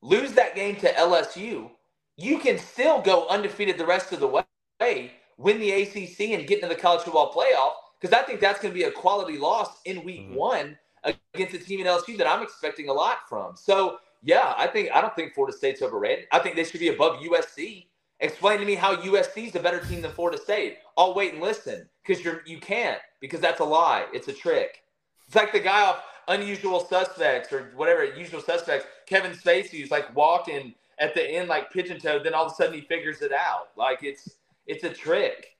lose 0.00 0.32
that 0.32 0.54
game 0.54 0.76
to 0.76 0.92
LSU, 0.92 1.70
you 2.16 2.38
can 2.38 2.58
still 2.58 3.00
go 3.00 3.26
undefeated 3.28 3.78
the 3.78 3.86
rest 3.86 4.12
of 4.12 4.20
the 4.20 4.44
way, 4.80 5.12
win 5.36 5.58
the 5.58 5.72
ACC, 5.72 6.30
and 6.30 6.46
get 6.46 6.62
into 6.62 6.68
the 6.68 6.80
college 6.80 7.02
football 7.02 7.32
playoff. 7.32 7.72
Because 8.00 8.16
I 8.16 8.22
think 8.22 8.40
that's 8.40 8.60
going 8.60 8.72
to 8.72 8.78
be 8.78 8.84
a 8.84 8.90
quality 8.90 9.38
loss 9.38 9.80
in 9.84 10.04
week 10.04 10.22
mm-hmm. 10.22 10.34
one 10.34 10.78
against 11.04 11.54
a 11.54 11.58
team 11.58 11.80
in 11.80 11.86
LSU 11.86 12.16
that 12.18 12.26
I'm 12.26 12.42
expecting 12.42 12.88
a 12.88 12.92
lot 12.92 13.28
from. 13.28 13.56
So 13.56 13.98
yeah, 14.22 14.54
I 14.56 14.66
think 14.66 14.90
I 14.92 15.00
don't 15.00 15.14
think 15.14 15.34
Florida 15.34 15.56
State's 15.56 15.82
overrated. 15.82 16.26
I 16.32 16.38
think 16.38 16.56
they 16.56 16.64
should 16.64 16.80
be 16.80 16.88
above 16.88 17.20
USC. 17.20 17.86
Explain 18.20 18.58
to 18.60 18.64
me 18.64 18.74
how 18.74 18.96
USC 18.96 19.48
is 19.48 19.54
a 19.54 19.60
better 19.60 19.80
team 19.80 20.00
than 20.00 20.12
Florida 20.12 20.38
State. 20.38 20.78
I'll 20.96 21.14
wait 21.14 21.34
and 21.34 21.42
listen 21.42 21.88
because 22.04 22.24
you're 22.24 22.42
you 22.46 22.58
can't 22.58 23.00
because 23.20 23.40
that's 23.40 23.60
a 23.60 23.64
lie. 23.64 24.06
It's 24.12 24.28
a 24.28 24.32
trick. 24.32 24.82
It's 25.26 25.36
like 25.36 25.52
the 25.52 25.60
guy 25.60 25.82
off 25.82 26.02
Unusual 26.28 26.80
Suspects 26.80 27.52
or 27.52 27.72
whatever 27.76 28.04
Usual 28.04 28.40
Suspects. 28.40 28.86
Kevin 29.06 29.32
Spacey 29.32 29.80
who's 29.80 29.90
like 29.90 30.14
walking 30.16 30.74
at 30.98 31.14
the 31.14 31.22
end 31.22 31.48
like 31.48 31.70
pigeon 31.70 32.00
toed. 32.00 32.24
Then 32.24 32.32
all 32.32 32.46
of 32.46 32.52
a 32.52 32.54
sudden 32.54 32.74
he 32.74 32.80
figures 32.80 33.20
it 33.20 33.32
out. 33.32 33.68
Like 33.76 34.02
it's 34.02 34.36
it's 34.66 34.84
a 34.84 34.90
trick. 34.90 35.56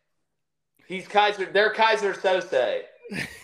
He's 0.87 1.07
Kaiser. 1.07 1.47
They're 1.47 1.73
Keyser 1.73 2.15
Söze. 2.15 2.83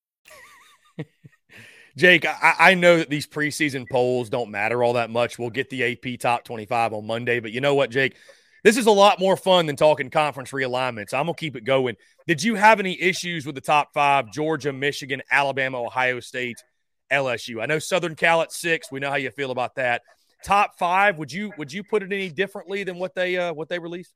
Jake, 1.97 2.25
I, 2.25 2.55
I, 2.59 2.73
know 2.75 2.97
that 2.97 3.09
these 3.09 3.27
preseason 3.27 3.89
polls 3.89 4.29
don't 4.29 4.49
matter 4.49 4.81
all 4.81 4.93
that 4.93 5.09
much. 5.09 5.37
We'll 5.37 5.49
get 5.49 5.69
the 5.69 5.91
AP 5.91 6.19
top 6.19 6.45
25 6.45 6.93
on 6.93 7.05
Monday, 7.05 7.39
but 7.39 7.51
you 7.51 7.59
know 7.59 7.75
what, 7.75 7.89
Jake? 7.89 8.15
This 8.63 8.77
is 8.77 8.85
a 8.85 8.91
lot 8.91 9.19
more 9.19 9.35
fun 9.35 9.65
than 9.65 9.75
talking 9.75 10.09
conference 10.09 10.51
realignments. 10.51 11.13
I'm 11.13 11.25
going 11.25 11.35
to 11.35 11.39
keep 11.39 11.55
it 11.55 11.65
going. 11.65 11.95
Did 12.27 12.43
you 12.43 12.55
have 12.55 12.79
any 12.79 12.99
issues 13.01 13.45
with 13.45 13.55
the 13.55 13.61
top 13.61 13.89
five 13.93 14.31
Georgia, 14.31 14.71
Michigan, 14.71 15.21
Alabama, 15.31 15.83
Ohio 15.83 16.19
State, 16.19 16.63
LSU? 17.11 17.61
I 17.61 17.65
know 17.65 17.79
Southern 17.79 18.15
Cal 18.15 18.41
at 18.41 18.51
six. 18.51 18.91
We 18.91 18.99
know 18.99 19.09
how 19.09 19.15
you 19.15 19.31
feel 19.31 19.51
about 19.51 19.75
that. 19.75 20.03
Top 20.43 20.77
five, 20.77 21.17
would 21.17 21.31
you 21.31 21.51
would 21.57 21.73
you 21.73 21.83
put 21.83 22.03
it 22.03 22.11
any 22.11 22.29
differently 22.29 22.83
than 22.83 22.97
what 22.97 23.15
they 23.15 23.37
uh, 23.37 23.53
what 23.53 23.69
they 23.69 23.79
released? 23.79 24.13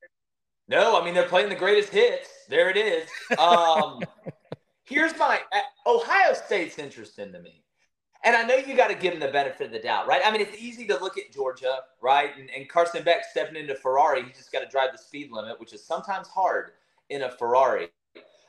No, 0.67 0.99
I 0.99 1.05
mean 1.05 1.13
they're 1.13 1.27
playing 1.27 1.49
the 1.49 1.55
greatest 1.55 1.89
hits. 1.89 2.29
There 2.49 2.69
it 2.69 2.77
is. 2.77 3.07
Um, 3.37 4.01
here's 4.85 5.17
my 5.17 5.41
uh, 5.51 5.89
Ohio 5.89 6.33
State's 6.33 6.79
interesting 6.79 7.31
to 7.33 7.39
me. 7.39 7.63
And 8.23 8.35
I 8.35 8.43
know 8.43 8.55
you 8.55 8.75
got 8.75 8.87
to 8.87 8.95
give 8.95 9.11
them 9.11 9.19
the 9.19 9.31
benefit 9.31 9.67
of 9.67 9.71
the 9.71 9.79
doubt, 9.79 10.07
right? 10.07 10.21
I 10.25 10.31
mean, 10.31 10.41
it's 10.41 10.57
easy 10.59 10.87
to 10.87 10.97
look 10.99 11.15
at 11.17 11.31
Georgia, 11.31 11.81
right? 12.01 12.31
And, 12.39 12.49
and 12.49 12.67
Carson 12.67 13.03
Beck 13.03 13.23
stepping 13.29 13.55
into 13.55 13.75
Ferrari, 13.75 14.23
he 14.23 14.29
just 14.29 14.51
got 14.51 14.61
to 14.61 14.67
drive 14.67 14.91
the 14.91 14.97
speed 14.97 15.29
limit, 15.31 15.59
which 15.59 15.73
is 15.73 15.83
sometimes 15.83 16.27
hard 16.27 16.71
in 17.09 17.21
a 17.21 17.29
Ferrari. 17.29 17.89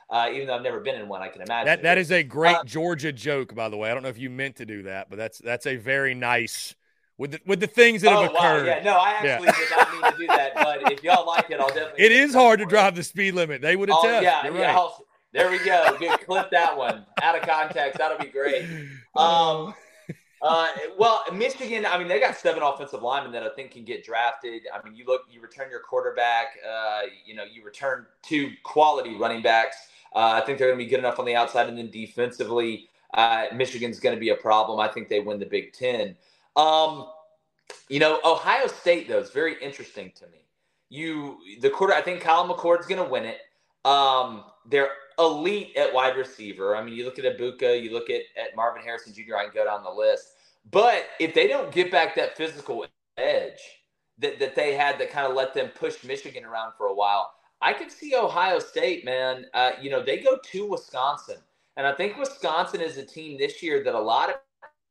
Uh, 0.09 0.29
even 0.33 0.47
though 0.47 0.55
I've 0.55 0.63
never 0.63 0.79
been 0.79 0.95
in 0.95 1.07
one, 1.07 1.21
I 1.21 1.27
can 1.27 1.41
imagine. 1.41 1.65
That 1.65 1.83
that 1.83 1.97
is 1.97 2.11
a 2.11 2.23
great 2.23 2.55
uh, 2.55 2.63
Georgia 2.63 3.11
joke, 3.11 3.53
by 3.53 3.67
the 3.67 3.77
way. 3.77 3.91
I 3.91 3.93
don't 3.93 4.03
know 4.03 4.09
if 4.09 4.17
you 4.17 4.29
meant 4.29 4.55
to 4.55 4.65
do 4.65 4.83
that, 4.83 5.09
but 5.09 5.17
that's 5.17 5.37
that's 5.39 5.67
a 5.67 5.75
very 5.75 6.15
nice 6.15 6.73
with 7.17 7.31
the, 7.31 7.39
with 7.45 7.59
the 7.59 7.67
things 7.67 8.03
that 8.03 8.13
oh, 8.13 8.21
have 8.21 8.31
occurred. 8.31 8.67
Wow, 8.67 8.75
yeah, 8.77 8.83
no, 8.83 8.95
I 8.95 9.11
actually 9.11 9.47
yeah. 9.47 9.51
did 9.51 9.69
not 9.71 9.91
mean 9.91 10.11
to 10.11 10.17
do 10.17 10.27
that, 10.27 10.51
but 10.55 10.91
if 10.93 11.03
y'all 11.03 11.27
like 11.27 11.49
it, 11.49 11.59
I'll 11.59 11.67
definitely. 11.73 12.05
It 12.05 12.11
is 12.13 12.33
hard 12.33 12.59
to 12.59 12.65
drive 12.65 12.95
the 12.95 13.03
speed 13.03 13.33
limit. 13.33 13.61
They 13.61 13.75
would 13.75 13.89
attest. 13.89 14.05
Oh, 14.05 14.21
yeah, 14.21 14.45
You're 14.45 14.57
yeah. 14.57 14.75
Right. 14.75 14.91
There 15.37 15.51
we 15.51 15.63
go. 15.63 15.95
Good, 15.99 16.19
clip 16.25 16.49
that 16.51 16.75
one 16.75 17.05
out 17.21 17.35
of 17.37 17.47
context. 17.47 17.99
That'll 17.99 18.17
be 18.17 18.31
great. 18.31 18.65
Um, 19.15 19.73
uh, 20.41 20.67
well, 20.97 21.23
Michigan, 21.33 21.85
I 21.85 21.97
mean, 21.97 22.07
they 22.07 22.19
got 22.19 22.35
seven 22.35 22.63
offensive 22.63 23.01
linemen 23.01 23.31
that 23.33 23.43
I 23.43 23.49
think 23.49 23.71
can 23.71 23.83
get 23.83 24.03
drafted. 24.03 24.63
I 24.73 24.83
mean, 24.83 24.95
you 24.95 25.05
look, 25.05 25.21
you 25.31 25.41
return 25.41 25.69
your 25.69 25.79
quarterback, 25.79 26.57
uh, 26.67 27.01
you 27.25 27.35
know, 27.35 27.43
you 27.43 27.63
return 27.63 28.05
two 28.21 28.51
quality 28.63 29.15
running 29.15 29.41
backs. 29.41 29.77
Uh, 30.15 30.39
I 30.41 30.45
think 30.45 30.57
they're 30.57 30.67
going 30.67 30.79
to 30.79 30.83
be 30.83 30.89
good 30.89 30.99
enough 30.99 31.19
on 31.19 31.25
the 31.25 31.35
outside, 31.35 31.67
and 31.67 31.77
then 31.77 31.89
defensively, 31.89 32.89
uh, 33.13 33.45
Michigan's 33.53 33.99
going 33.99 34.15
to 34.15 34.19
be 34.19 34.29
a 34.29 34.35
problem. 34.35 34.79
I 34.79 34.87
think 34.87 35.09
they 35.09 35.19
win 35.19 35.39
the 35.39 35.45
Big 35.45 35.73
Ten. 35.73 36.15
Um, 36.55 37.07
you 37.89 37.99
know, 37.99 38.19
Ohio 38.23 38.67
State 38.67 39.07
though 39.07 39.19
is 39.19 39.29
very 39.29 39.55
interesting 39.61 40.11
to 40.15 40.25
me. 40.27 40.39
You, 40.89 41.37
the 41.61 41.69
quarter, 41.69 41.93
I 41.93 42.01
think 42.01 42.21
Kyle 42.21 42.47
McCord's 42.47 42.87
going 42.87 43.03
to 43.03 43.09
win 43.09 43.25
it. 43.25 43.39
Um, 43.85 44.43
they're 44.69 44.89
elite 45.19 45.75
at 45.75 45.93
wide 45.93 46.15
receiver. 46.15 46.75
I 46.75 46.83
mean, 46.83 46.93
you 46.93 47.05
look 47.05 47.19
at 47.19 47.25
Egbuka, 47.25 47.81
you 47.81 47.91
look 47.91 48.09
at, 48.09 48.21
at 48.35 48.55
Marvin 48.55 48.83
Harrison 48.83 49.13
Jr., 49.13 49.37
I 49.37 49.45
can 49.45 49.53
go 49.53 49.65
down 49.65 49.83
the 49.83 49.89
list. 49.89 50.33
But 50.71 51.05
if 51.19 51.33
they 51.33 51.47
don't 51.47 51.71
get 51.71 51.91
back 51.91 52.15
that 52.15 52.35
physical 52.37 52.85
edge 53.17 53.59
that, 54.19 54.39
that 54.39 54.55
they 54.55 54.75
had 54.75 54.99
that 54.99 55.09
kind 55.11 55.27
of 55.27 55.35
let 55.35 55.53
them 55.53 55.69
push 55.69 56.03
Michigan 56.03 56.45
around 56.45 56.73
for 56.77 56.87
a 56.87 56.93
while, 56.93 57.31
I 57.61 57.73
could 57.73 57.91
see 57.91 58.15
Ohio 58.15 58.59
State, 58.59 59.05
man. 59.05 59.45
Uh, 59.53 59.71
you 59.81 59.89
know, 59.89 60.03
they 60.03 60.19
go 60.19 60.37
to 60.51 60.65
Wisconsin. 60.65 61.37
And 61.77 61.87
I 61.87 61.93
think 61.93 62.17
Wisconsin 62.17 62.81
is 62.81 62.97
a 62.97 63.05
team 63.05 63.37
this 63.37 63.61
year 63.63 63.83
that 63.83 63.95
a 63.95 63.99
lot 63.99 64.29
of 64.29 64.35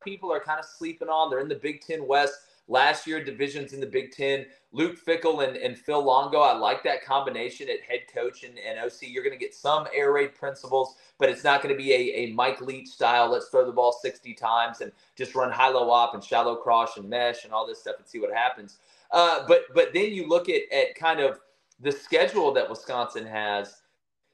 people 0.04 0.32
are 0.32 0.40
kind 0.40 0.58
of 0.58 0.64
sleeping 0.64 1.08
on. 1.08 1.30
They're 1.30 1.40
in 1.40 1.48
the 1.48 1.56
Big 1.56 1.80
Ten 1.80 2.06
West. 2.06 2.34
Last 2.68 3.06
year 3.06 3.22
divisions 3.22 3.72
in 3.72 3.80
the 3.80 3.86
Big 3.86 4.10
Ten. 4.10 4.46
Luke 4.72 4.98
Fickell 5.02 5.46
and, 5.46 5.56
and 5.56 5.78
Phil 5.78 6.04
Longo, 6.04 6.40
I 6.40 6.56
like 6.56 6.82
that 6.82 7.04
combination 7.04 7.68
at 7.70 7.80
head 7.80 8.00
coach 8.12 8.42
and, 8.42 8.58
and 8.58 8.78
OC. 8.78 9.02
You're 9.02 9.22
going 9.22 9.38
to 9.38 9.42
get 9.42 9.54
some 9.54 9.86
air 9.94 10.12
raid 10.12 10.34
principles, 10.34 10.96
but 11.18 11.28
it's 11.28 11.44
not 11.44 11.62
going 11.62 11.74
to 11.74 11.82
be 11.82 11.92
a, 11.92 12.14
a 12.14 12.32
Mike 12.32 12.60
Leach 12.60 12.88
style, 12.88 13.30
let's 13.30 13.48
throw 13.48 13.64
the 13.64 13.72
ball 13.72 13.92
60 13.92 14.34
times 14.34 14.80
and 14.80 14.90
just 15.16 15.34
run 15.34 15.50
high 15.50 15.68
low 15.68 15.90
op 15.90 16.14
and 16.14 16.22
shallow 16.22 16.56
cross 16.56 16.96
and 16.96 17.08
mesh 17.08 17.44
and 17.44 17.52
all 17.52 17.66
this 17.66 17.80
stuff 17.80 17.96
and 17.98 18.06
see 18.06 18.18
what 18.18 18.34
happens. 18.34 18.78
Uh, 19.12 19.46
but 19.46 19.62
but 19.72 19.94
then 19.94 20.12
you 20.12 20.28
look 20.28 20.48
at, 20.48 20.62
at 20.72 20.94
kind 20.96 21.20
of 21.20 21.38
the 21.80 21.92
schedule 21.92 22.52
that 22.52 22.68
Wisconsin 22.68 23.26
has, 23.26 23.82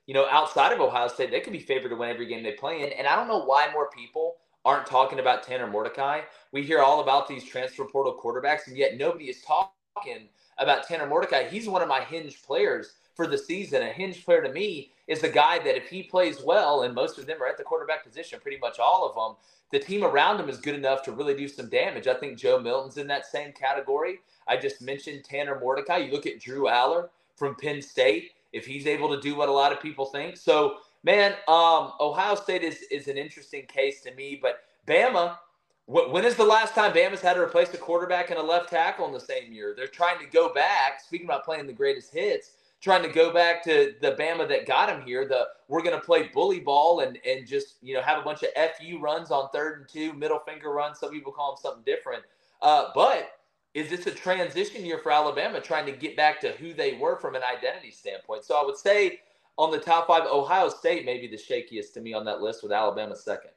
you 0.06 0.14
know, 0.14 0.26
outside 0.30 0.72
of 0.72 0.80
Ohio 0.80 1.08
State, 1.08 1.30
they 1.30 1.40
could 1.40 1.52
be 1.52 1.60
favored 1.60 1.90
to 1.90 1.96
win 1.96 2.08
every 2.08 2.26
game 2.26 2.42
they 2.42 2.52
play 2.52 2.82
in. 2.82 2.92
And 2.92 3.06
I 3.06 3.16
don't 3.16 3.28
know 3.28 3.44
why 3.44 3.68
more 3.72 3.90
people 3.90 4.36
aren't 4.64 4.86
talking 4.86 5.18
about 5.18 5.42
Tanner 5.42 5.66
Mordecai. 5.66 6.20
We 6.52 6.62
hear 6.62 6.80
all 6.80 7.00
about 7.00 7.28
these 7.28 7.44
transfer 7.44 7.84
portal 7.84 8.18
quarterbacks, 8.22 8.66
and 8.66 8.76
yet 8.76 8.96
nobody 8.96 9.26
is 9.26 9.42
talking 9.42 10.28
about 10.58 10.86
Tanner 10.86 11.06
Mordecai. 11.06 11.48
He's 11.48 11.68
one 11.68 11.82
of 11.82 11.88
my 11.88 12.02
hinge 12.02 12.42
players 12.42 12.92
for 13.14 13.26
the 13.26 13.38
season. 13.38 13.82
A 13.82 13.92
hinge 13.92 14.24
player 14.24 14.42
to 14.42 14.52
me 14.52 14.92
is 15.06 15.20
the 15.20 15.28
guy 15.28 15.58
that 15.58 15.76
if 15.76 15.88
he 15.88 16.02
plays 16.02 16.42
well, 16.42 16.82
and 16.82 16.94
most 16.94 17.18
of 17.18 17.26
them 17.26 17.42
are 17.42 17.48
at 17.48 17.58
the 17.58 17.64
quarterback 17.64 18.04
position, 18.04 18.40
pretty 18.40 18.58
much 18.58 18.78
all 18.78 19.06
of 19.08 19.14
them, 19.14 19.36
the 19.70 19.78
team 19.78 20.04
around 20.04 20.38
him 20.38 20.48
is 20.48 20.58
good 20.58 20.74
enough 20.74 21.02
to 21.02 21.12
really 21.12 21.34
do 21.34 21.48
some 21.48 21.68
damage. 21.68 22.06
I 22.06 22.14
think 22.14 22.38
Joe 22.38 22.60
Milton's 22.60 22.98
in 22.98 23.06
that 23.08 23.26
same 23.26 23.52
category. 23.52 24.20
I 24.46 24.56
just 24.56 24.82
mentioned 24.82 25.24
Tanner 25.24 25.58
Mordecai. 25.58 25.98
You 25.98 26.12
look 26.12 26.26
at 26.26 26.40
Drew 26.40 26.64
Allar 26.64 27.08
from 27.36 27.56
Penn 27.56 27.80
State, 27.80 28.32
if 28.52 28.66
he's 28.66 28.86
able 28.86 29.08
to 29.08 29.20
do 29.20 29.34
what 29.34 29.48
a 29.48 29.52
lot 29.52 29.72
of 29.72 29.80
people 29.80 30.06
think. 30.06 30.36
So, 30.36 30.76
man, 31.02 31.32
um, 31.48 31.92
Ohio 32.00 32.34
State 32.34 32.62
is, 32.62 32.82
is 32.90 33.08
an 33.08 33.16
interesting 33.16 33.66
case 33.66 34.02
to 34.02 34.14
me, 34.14 34.38
but 34.40 34.60
Bama– 34.86 35.36
when 35.86 36.24
is 36.24 36.36
the 36.36 36.44
last 36.44 36.74
time 36.74 36.92
Bama's 36.92 37.20
had 37.20 37.34
to 37.34 37.40
replace 37.40 37.74
a 37.74 37.78
quarterback 37.78 38.30
and 38.30 38.38
a 38.38 38.42
left 38.42 38.70
tackle 38.70 39.06
in 39.06 39.12
the 39.12 39.20
same 39.20 39.52
year? 39.52 39.74
They're 39.76 39.86
trying 39.86 40.18
to 40.20 40.26
go 40.26 40.52
back. 40.54 41.00
Speaking 41.04 41.26
about 41.26 41.44
playing 41.44 41.66
the 41.66 41.72
greatest 41.72 42.12
hits, 42.12 42.52
trying 42.80 43.02
to 43.02 43.08
go 43.08 43.32
back 43.32 43.64
to 43.64 43.94
the 44.00 44.12
Bama 44.12 44.48
that 44.48 44.66
got 44.66 44.88
him 44.88 45.02
here. 45.02 45.26
The 45.26 45.48
we're 45.68 45.82
going 45.82 45.98
to 45.98 46.04
play 46.04 46.30
bully 46.32 46.60
ball 46.60 47.00
and 47.00 47.18
and 47.26 47.46
just 47.46 47.76
you 47.82 47.94
know 47.94 48.02
have 48.02 48.18
a 48.18 48.22
bunch 48.22 48.42
of 48.42 48.50
fu 48.78 48.98
runs 49.00 49.30
on 49.30 49.48
third 49.50 49.80
and 49.80 49.88
two, 49.88 50.12
middle 50.12 50.38
finger 50.38 50.70
runs. 50.70 51.00
Some 51.00 51.10
people 51.10 51.32
call 51.32 51.54
them 51.54 51.60
something 51.60 51.82
different. 51.84 52.22
Uh, 52.60 52.90
but 52.94 53.32
is 53.74 53.90
this 53.90 54.06
a 54.06 54.12
transition 54.12 54.84
year 54.86 54.98
for 54.98 55.10
Alabama, 55.10 55.60
trying 55.60 55.86
to 55.86 55.92
get 55.92 56.16
back 56.16 56.40
to 56.42 56.52
who 56.52 56.74
they 56.74 56.94
were 56.94 57.16
from 57.16 57.34
an 57.34 57.42
identity 57.42 57.90
standpoint? 57.90 58.44
So 58.44 58.54
I 58.54 58.64
would 58.64 58.76
say 58.76 59.20
on 59.58 59.70
the 59.70 59.78
top 59.78 60.06
five, 60.06 60.24
Ohio 60.26 60.68
State 60.68 61.04
may 61.04 61.18
be 61.18 61.26
the 61.26 61.36
shakiest 61.36 61.92
to 61.94 62.00
me 62.00 62.12
on 62.14 62.24
that 62.24 62.40
list, 62.40 62.62
with 62.62 62.72
Alabama 62.72 63.16
second. 63.16 63.50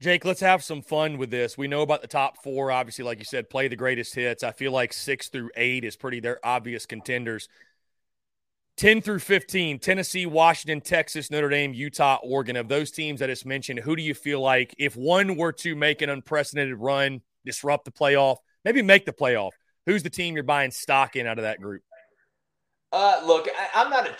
Jake, 0.00 0.24
let's 0.24 0.40
have 0.40 0.62
some 0.62 0.80
fun 0.80 1.18
with 1.18 1.30
this. 1.30 1.58
We 1.58 1.66
know 1.66 1.82
about 1.82 2.02
the 2.02 2.08
top 2.08 2.42
four. 2.42 2.70
Obviously, 2.70 3.04
like 3.04 3.18
you 3.18 3.24
said, 3.24 3.50
play 3.50 3.66
the 3.66 3.74
greatest 3.74 4.14
hits. 4.14 4.44
I 4.44 4.52
feel 4.52 4.70
like 4.70 4.92
six 4.92 5.28
through 5.28 5.50
eight 5.56 5.84
is 5.84 5.96
pretty, 5.96 6.20
they're 6.20 6.44
obvious 6.44 6.86
contenders. 6.86 7.48
10 8.76 9.00
through 9.00 9.18
15, 9.18 9.80
Tennessee, 9.80 10.24
Washington, 10.24 10.80
Texas, 10.80 11.32
Notre 11.32 11.48
Dame, 11.48 11.74
Utah, 11.74 12.20
Oregon. 12.22 12.54
Of 12.54 12.68
those 12.68 12.92
teams 12.92 13.18
that 13.18 13.28
it's 13.28 13.44
mentioned, 13.44 13.80
who 13.80 13.96
do 13.96 14.02
you 14.02 14.14
feel 14.14 14.40
like 14.40 14.72
if 14.78 14.96
one 14.96 15.36
were 15.36 15.50
to 15.54 15.74
make 15.74 16.00
an 16.00 16.10
unprecedented 16.10 16.78
run, 16.78 17.20
disrupt 17.44 17.84
the 17.84 17.90
playoff, 17.90 18.36
maybe 18.64 18.80
make 18.82 19.04
the 19.04 19.12
playoff, 19.12 19.50
who's 19.86 20.04
the 20.04 20.10
team 20.10 20.36
you're 20.36 20.44
buying 20.44 20.70
stock 20.70 21.16
in 21.16 21.26
out 21.26 21.38
of 21.38 21.42
that 21.42 21.60
group? 21.60 21.82
Uh, 22.92 23.20
look, 23.24 23.48
I, 23.74 23.82
am 23.82 23.90
not 23.90 24.08
a 24.08 24.16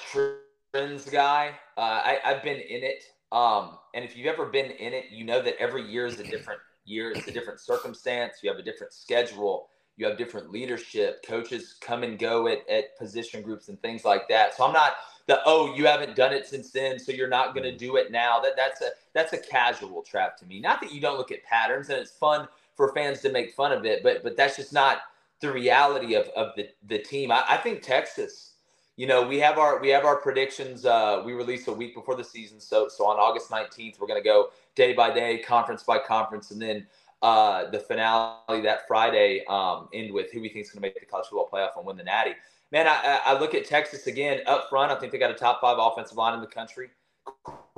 trends 0.73 1.07
guy. 1.07 1.53
Uh, 1.77 1.81
I, 1.81 2.19
I've 2.25 2.43
been 2.43 2.61
in 2.61 2.83
it. 2.83 3.05
Um, 3.33 3.79
and 3.95 4.05
if 4.05 4.17
you've 4.17 4.27
ever 4.27 4.47
been 4.47 4.71
in 4.73 4.93
it, 4.93 5.07
you 5.11 5.25
know 5.25 5.43
that 5.43 5.57
every 5.59 5.83
year 5.83 6.07
is 6.07 6.19
a 6.21 6.25
different 6.25 6.61
year. 6.85 7.11
It's 7.11 7.29
a 7.29 7.33
different 7.33 7.61
circumstance. 7.61 8.37
You 8.43 8.51
have 8.51 8.59
a 8.59 8.63
different 8.63 8.93
schedule. 8.93 9.69
You 9.97 10.07
have 10.07 10.17
different 10.17 10.51
leadership. 10.51 11.25
Coaches 11.27 11.77
come 11.81 12.03
and 12.03 12.19
go 12.19 12.47
at, 12.49 12.69
at 12.69 12.97
position 12.99 13.43
groups 13.43 13.69
and 13.69 13.81
things 13.83 14.05
like 14.05 14.29
that. 14.29 14.57
So 14.57 14.65
I'm 14.65 14.73
not 14.73 14.97
the 15.27 15.41
oh 15.45 15.75
you 15.75 15.87
haven't 15.87 16.17
done 16.17 16.33
it 16.33 16.47
since 16.47 16.71
then, 16.71 16.99
so 16.99 17.13
you're 17.13 17.29
not 17.29 17.55
going 17.55 17.65
to 17.65 17.77
do 17.77 17.97
it 17.97 18.11
now. 18.11 18.41
That 18.41 18.53
that's 18.57 18.81
a 18.81 18.91
that's 19.13 19.33
a 19.33 19.39
casual 19.39 20.03
trap 20.03 20.37
to 20.39 20.47
me. 20.47 20.61
Not 20.61 20.81
that 20.81 20.93
you 20.93 21.01
don't 21.01 21.19
look 21.19 21.33
at 21.33 21.43
patterns 21.43 21.89
and 21.89 21.99
it's 21.99 22.13
fun 22.13 22.49
for 22.77 22.95
fans 22.95 23.21
to 23.23 23.33
make 23.33 23.53
fun 23.53 23.73
of 23.73 23.85
it, 23.85 24.03
but 24.03 24.23
but 24.23 24.37
that's 24.37 24.57
just 24.57 24.73
not 24.73 24.99
the 25.41 25.53
reality 25.53 26.15
of, 26.15 26.29
of 26.29 26.53
the, 26.57 26.69
the 26.87 26.99
team. 26.99 27.31
I, 27.31 27.45
I 27.49 27.57
think 27.59 27.83
Texas 27.83 28.55
you 28.99 29.07
know, 29.07 29.27
we 29.27 29.39
have 29.39 29.59
our 29.59 29.81
we 29.81 29.89
have 29.91 30.05
our 30.05 30.17
predictions. 30.17 30.85
Uh, 30.85 31.23
we 31.25 31.33
release 31.33 31.69
a 31.69 31.73
week 31.73 31.95
before 31.95 32.17
the 32.17 32.25
season, 32.25 32.59
so 32.59 32.89
so 32.89 33.07
on 33.07 33.17
August 33.17 33.49
nineteenth, 33.49 33.97
we're 34.01 34.09
going 34.09 34.21
to 34.21 34.29
go 34.29 34.49
day 34.75 34.93
by 34.93 35.09
day, 35.15 35.39
conference 35.39 35.85
by 35.85 35.99
conference, 35.99 36.51
and 36.51 36.61
then 36.61 36.85
uh, 37.23 37.71
the 37.71 37.79
finale 37.79 38.61
that 38.61 38.89
Friday 38.89 39.45
um, 39.49 39.89
end 39.95 40.13
with 40.13 40.33
who 40.33 40.41
we 40.41 40.49
think 40.49 40.65
is 40.65 40.73
going 40.73 40.83
to 40.83 40.89
make 40.89 40.99
the 40.99 41.07
college 41.07 41.29
football 41.29 41.49
playoff 41.51 41.77
and 41.77 41.87
win 41.87 41.97
the 41.97 42.03
Natty. 42.03 42.33
Man, 42.73 42.89
I, 42.89 43.21
I 43.25 43.39
look 43.39 43.55
at 43.55 43.65
Texas 43.65 44.09
again 44.09 44.41
up 44.47 44.69
front. 44.69 44.91
I 44.91 44.97
think 44.97 45.13
they 45.13 45.19
got 45.19 45.31
a 45.31 45.35
top 45.35 45.61
five 45.61 45.77
offensive 45.79 46.17
line 46.19 46.35
in 46.35 46.41
the 46.41 46.49
country. 46.49 46.91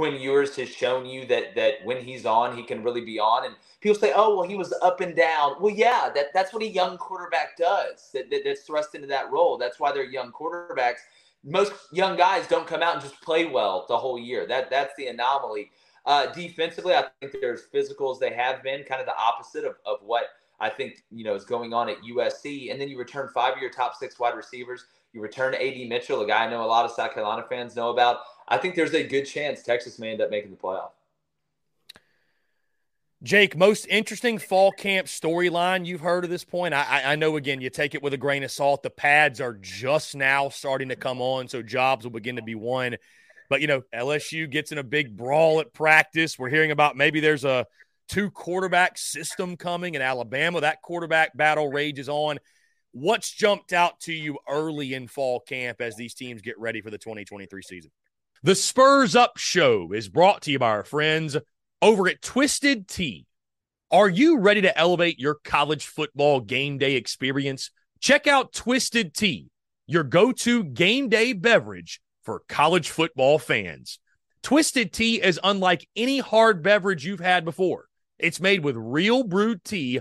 Quinn 0.00 0.18
Ewers 0.18 0.56
has 0.56 0.70
shown 0.70 1.04
you 1.04 1.26
that 1.26 1.54
that 1.56 1.84
when 1.84 2.02
he's 2.02 2.24
on, 2.24 2.56
he 2.56 2.62
can 2.62 2.82
really 2.82 3.02
be 3.02 3.20
on. 3.20 3.44
And 3.44 3.54
people 3.82 4.00
say, 4.00 4.14
"Oh, 4.16 4.34
well, 4.34 4.48
he 4.48 4.56
was 4.56 4.72
up 4.80 5.02
and 5.02 5.14
down." 5.14 5.56
Well, 5.60 5.74
yeah, 5.74 6.08
that 6.14 6.28
that's 6.32 6.54
what 6.54 6.62
a 6.62 6.66
young 6.66 6.96
quarterback 6.96 7.54
does. 7.58 8.08
That, 8.14 8.30
that 8.30 8.40
that's 8.42 8.62
thrust 8.62 8.94
into 8.94 9.06
that 9.08 9.30
role. 9.30 9.58
That's 9.58 9.78
why 9.78 9.92
they're 9.92 10.04
young 10.04 10.32
quarterbacks. 10.32 11.00
Most 11.44 11.74
young 11.92 12.16
guys 12.16 12.46
don't 12.46 12.66
come 12.66 12.82
out 12.82 12.94
and 12.94 13.02
just 13.02 13.20
play 13.20 13.44
well 13.44 13.84
the 13.90 13.98
whole 13.98 14.18
year. 14.18 14.46
That 14.46 14.70
that's 14.70 14.94
the 14.96 15.08
anomaly. 15.08 15.70
Uh, 16.06 16.32
defensively, 16.32 16.94
I 16.94 17.04
think 17.20 17.36
there's 17.38 17.64
physical 17.70 18.10
as 18.10 18.18
they 18.18 18.32
have 18.32 18.62
been, 18.62 18.84
kind 18.84 19.02
of 19.02 19.06
the 19.06 19.18
opposite 19.18 19.66
of, 19.66 19.74
of 19.84 19.98
what 20.00 20.28
I 20.60 20.70
think 20.70 21.04
you 21.10 21.24
know 21.24 21.34
is 21.34 21.44
going 21.44 21.74
on 21.74 21.90
at 21.90 21.98
USC. 21.98 22.72
And 22.72 22.80
then 22.80 22.88
you 22.88 22.98
return 22.98 23.28
five 23.34 23.52
of 23.52 23.60
your 23.60 23.70
top 23.70 23.96
six 23.96 24.18
wide 24.18 24.34
receivers. 24.34 24.86
You 25.12 25.20
return 25.20 25.54
AD 25.54 25.88
Mitchell, 25.88 26.20
a 26.20 26.26
guy 26.26 26.44
I 26.44 26.50
know 26.50 26.64
a 26.64 26.66
lot 26.66 26.84
of 26.84 26.92
South 26.92 27.14
Carolina 27.14 27.44
fans 27.48 27.74
know 27.74 27.90
about. 27.90 28.20
I 28.46 28.58
think 28.58 28.74
there's 28.74 28.94
a 28.94 29.02
good 29.02 29.24
chance 29.24 29.62
Texas 29.62 29.98
may 29.98 30.12
end 30.12 30.20
up 30.20 30.30
making 30.30 30.50
the 30.50 30.56
playoff. 30.56 30.90
Jake, 33.22 33.54
most 33.54 33.86
interesting 33.90 34.38
fall 34.38 34.72
camp 34.72 35.06
storyline 35.06 35.84
you've 35.84 36.00
heard 36.00 36.24
at 36.24 36.30
this 36.30 36.44
point? 36.44 36.72
I, 36.72 37.02
I, 37.04 37.16
know, 37.16 37.36
again, 37.36 37.60
you 37.60 37.68
take 37.68 37.94
it 37.94 38.02
with 38.02 38.14
a 38.14 38.16
grain 38.16 38.42
of 38.44 38.50
salt. 38.50 38.82
The 38.82 38.88
pads 38.88 39.42
are 39.42 39.52
just 39.60 40.14
now 40.16 40.48
starting 40.48 40.88
to 40.88 40.96
come 40.96 41.20
on, 41.20 41.46
so 41.46 41.60
jobs 41.60 42.04
will 42.04 42.12
begin 42.12 42.36
to 42.36 42.42
be 42.42 42.54
won. 42.54 42.96
But, 43.50 43.60
you 43.60 43.66
know, 43.66 43.82
LSU 43.94 44.48
gets 44.48 44.72
in 44.72 44.78
a 44.78 44.82
big 44.82 45.16
brawl 45.18 45.60
at 45.60 45.74
practice. 45.74 46.38
We're 46.38 46.48
hearing 46.48 46.70
about 46.70 46.96
maybe 46.96 47.20
there's 47.20 47.44
a 47.44 47.66
two 48.08 48.30
quarterback 48.30 48.96
system 48.96 49.56
coming 49.56 49.96
in 49.96 50.02
Alabama. 50.02 50.62
That 50.62 50.80
quarterback 50.80 51.36
battle 51.36 51.68
rages 51.68 52.08
on. 52.08 52.38
What's 52.92 53.30
jumped 53.30 53.72
out 53.72 54.00
to 54.00 54.12
you 54.12 54.38
early 54.48 54.94
in 54.94 55.06
fall 55.06 55.40
camp 55.40 55.80
as 55.80 55.94
these 55.94 56.14
teams 56.14 56.42
get 56.42 56.58
ready 56.58 56.80
for 56.80 56.90
the 56.90 56.98
2023 56.98 57.62
season? 57.62 57.90
The 58.42 58.54
Spurs 58.54 59.14
Up 59.14 59.36
Show 59.36 59.92
is 59.92 60.08
brought 60.08 60.42
to 60.42 60.50
you 60.50 60.58
by 60.58 60.70
our 60.70 60.84
friends 60.84 61.36
over 61.80 62.08
at 62.08 62.22
Twisted 62.22 62.88
Tea. 62.88 63.26
Are 63.92 64.08
you 64.08 64.38
ready 64.38 64.62
to 64.62 64.76
elevate 64.76 65.20
your 65.20 65.36
college 65.44 65.86
football 65.86 66.40
game 66.40 66.78
day 66.78 66.94
experience? 66.96 67.70
Check 68.00 68.26
out 68.26 68.52
Twisted 68.52 69.14
Tea, 69.14 69.50
your 69.86 70.04
go 70.04 70.32
to 70.32 70.64
game 70.64 71.08
day 71.08 71.32
beverage 71.32 72.00
for 72.22 72.42
college 72.48 72.90
football 72.90 73.38
fans. 73.38 73.98
Twisted 74.42 74.92
Tea 74.92 75.22
is 75.22 75.38
unlike 75.44 75.86
any 75.94 76.18
hard 76.18 76.62
beverage 76.62 77.04
you've 77.04 77.20
had 77.20 77.44
before. 77.44 77.86
It's 78.18 78.40
made 78.40 78.64
with 78.64 78.76
real 78.76 79.22
brewed 79.22 79.64
tea 79.64 80.00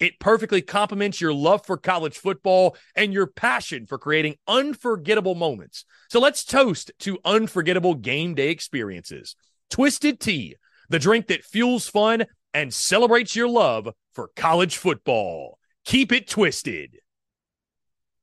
It 0.00 0.20
perfectly 0.20 0.62
complements 0.62 1.20
your 1.20 1.32
love 1.32 1.66
for 1.66 1.76
college 1.76 2.16
football 2.16 2.76
and 2.94 3.12
your 3.12 3.26
passion 3.26 3.86
for 3.86 3.98
creating 3.98 4.36
unforgettable 4.46 5.34
moments. 5.34 5.84
So 6.08 6.20
let's 6.20 6.44
toast 6.44 6.92
to 7.00 7.18
unforgettable 7.24 7.94
game 7.94 8.34
day 8.34 8.50
experiences. 8.50 9.34
Twisted 9.70 10.20
Tea, 10.20 10.56
the 10.88 10.98
drink 10.98 11.26
that 11.26 11.44
fuels 11.44 11.88
fun 11.88 12.26
and 12.54 12.72
celebrates 12.72 13.34
your 13.34 13.48
love 13.48 13.88
for 14.14 14.30
college 14.36 14.76
football. 14.76 15.58
Keep 15.84 16.12
it 16.12 16.28
twisted. 16.28 16.98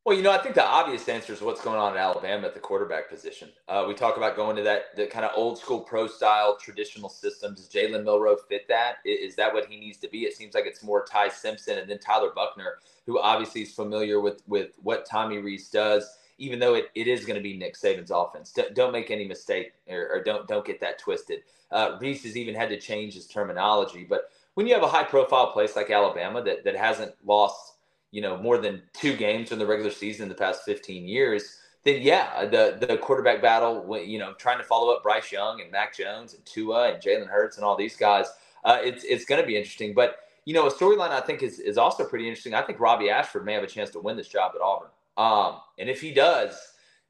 Well, 0.05 0.15
you 0.15 0.21
know, 0.21 0.29
I 0.29 0.37
think 0.37 0.53
the 0.53 0.63
obvious 0.63 1.09
answer 1.09 1.33
is 1.33 1.41
what's 1.41 1.61
going 1.61 1.79
on 1.79 1.93
in 1.93 1.97
Alabama 1.97 2.45
at 2.45 2.53
the 2.53 2.59
quarterback 2.59 3.09
position. 3.09 3.49
Uh, 3.67 3.85
we 3.87 3.95
talk 3.95 4.17
about 4.17 4.35
going 4.35 4.55
to 4.55 4.61
that 4.61 4.95
the 4.95 5.07
kind 5.07 5.25
of 5.25 5.31
old 5.35 5.57
school 5.57 5.79
pro 5.79 6.05
style 6.05 6.57
traditional 6.57 7.09
system. 7.09 7.55
Does 7.55 7.67
Jalen 7.67 8.03
Milroe 8.03 8.37
fit 8.47 8.67
that? 8.67 8.97
Is 9.03 9.35
that 9.37 9.51
what 9.51 9.65
he 9.65 9.79
needs 9.79 9.97
to 9.97 10.07
be? 10.07 10.25
It 10.25 10.37
seems 10.37 10.53
like 10.53 10.67
it's 10.67 10.83
more 10.83 11.03
Ty 11.05 11.29
Simpson 11.29 11.79
and 11.79 11.89
then 11.89 11.97
Tyler 11.97 12.29
Buchner, 12.35 12.77
who 13.07 13.19
obviously 13.19 13.63
is 13.63 13.73
familiar 13.73 14.21
with 14.21 14.43
with 14.45 14.73
what 14.83 15.07
Tommy 15.07 15.39
Rees 15.39 15.71
does. 15.71 16.07
Even 16.37 16.59
though 16.59 16.75
it, 16.75 16.91
it 16.93 17.07
is 17.07 17.25
going 17.25 17.37
to 17.37 17.41
be 17.41 17.57
Nick 17.57 17.75
Saban's 17.75 18.11
offense, 18.11 18.51
D- 18.51 18.65
don't 18.75 18.91
make 18.91 19.09
any 19.09 19.25
mistake 19.25 19.73
or, 19.89 20.09
or, 20.13 20.23
don't 20.23 20.47
don't 20.47 20.65
get 20.65 20.79
that 20.81 20.99
twisted. 20.99 21.39
Uh, 21.71 21.97
Rees 21.99 22.21
has 22.25 22.37
even 22.37 22.53
had 22.53 22.69
to 22.69 22.79
change 22.79 23.15
his 23.15 23.25
terminology, 23.25 24.05
but 24.07 24.29
when 24.53 24.67
you 24.67 24.75
have 24.75 24.83
a 24.83 24.87
high 24.87 25.03
profile 25.03 25.51
place 25.51 25.75
like 25.75 25.89
Alabama 25.89 26.43
that 26.43 26.63
that 26.63 26.75
hasn't 26.75 27.15
lost 27.25 27.74
you 28.15 28.21
know 28.21 28.37
more 28.37 28.57
than 28.57 28.81
two 28.93 29.13
games 29.13 29.51
in 29.51 29.59
the 29.59 29.65
regular 29.65 29.91
season 29.91 30.23
in 30.23 30.29
the 30.29 30.35
past 30.35 30.63
15 30.63 31.05
years, 31.05 31.57
then 31.83 32.01
yeah, 32.01 32.45
the 32.45 32.77
the 32.79 32.97
quarterback 32.97 33.41
battle, 33.41 34.01
you 34.01 34.17
know, 34.17 34.31
trying 34.35 34.57
to 34.57 34.63
follow 34.63 34.93
up 34.93 35.03
Bryce 35.03 35.33
Young 35.33 35.59
and 35.59 35.69
Mac 35.69 35.97
Jones 35.97 36.33
and 36.33 36.45
Tua 36.45 36.93
and 36.93 37.03
Jalen 37.03 37.27
Hurts 37.27 37.57
and 37.57 37.65
all 37.65 37.75
these 37.75 37.97
guys, 37.97 38.27
uh, 38.63 38.77
it's 38.81 39.03
it's 39.03 39.25
going 39.25 39.41
to 39.41 39.45
be 39.45 39.57
interesting. 39.57 39.93
But 39.93 40.19
you 40.45 40.53
know, 40.53 40.65
a 40.65 40.71
storyline 40.71 41.09
I 41.09 41.19
think 41.19 41.43
is 41.43 41.59
is 41.59 41.77
also 41.77 42.05
pretty 42.05 42.29
interesting. 42.29 42.53
I 42.53 42.61
think 42.61 42.79
Robbie 42.79 43.09
Ashford 43.09 43.43
may 43.45 43.53
have 43.53 43.63
a 43.63 43.67
chance 43.67 43.89
to 43.89 43.99
win 43.99 44.15
this 44.15 44.29
job 44.29 44.53
at 44.55 44.61
Auburn, 44.61 44.91
um, 45.17 45.59
and 45.77 45.89
if 45.89 45.99
he 45.99 46.13
does. 46.13 46.55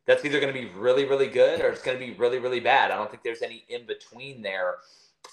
That's 0.07 0.23
either 0.23 0.39
going 0.39 0.53
to 0.53 0.59
be 0.59 0.67
really, 0.77 1.05
really 1.05 1.25
good 1.25 1.61
or 1.61 1.69
it's 1.69 1.81
going 1.81 1.97
to 1.97 2.05
be 2.05 2.11
really, 2.13 2.37
really 2.37 2.59
bad. 2.59 2.91
I 2.91 2.95
don't 2.95 3.09
think 3.09 3.23
there's 3.23 3.41
any 3.41 3.65
in 3.69 3.87
between 3.87 4.43
there. 4.43 4.75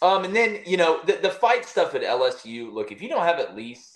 Um, 0.00 0.24
and 0.24 0.34
then, 0.34 0.60
you 0.64 0.78
know, 0.78 1.02
the, 1.04 1.18
the 1.20 1.28
fight 1.28 1.66
stuff 1.66 1.94
at 1.94 2.00
LSU, 2.00 2.72
look, 2.72 2.90
if 2.90 3.02
you 3.02 3.10
don't 3.10 3.26
have 3.26 3.38
at 3.38 3.54
least 3.54 3.91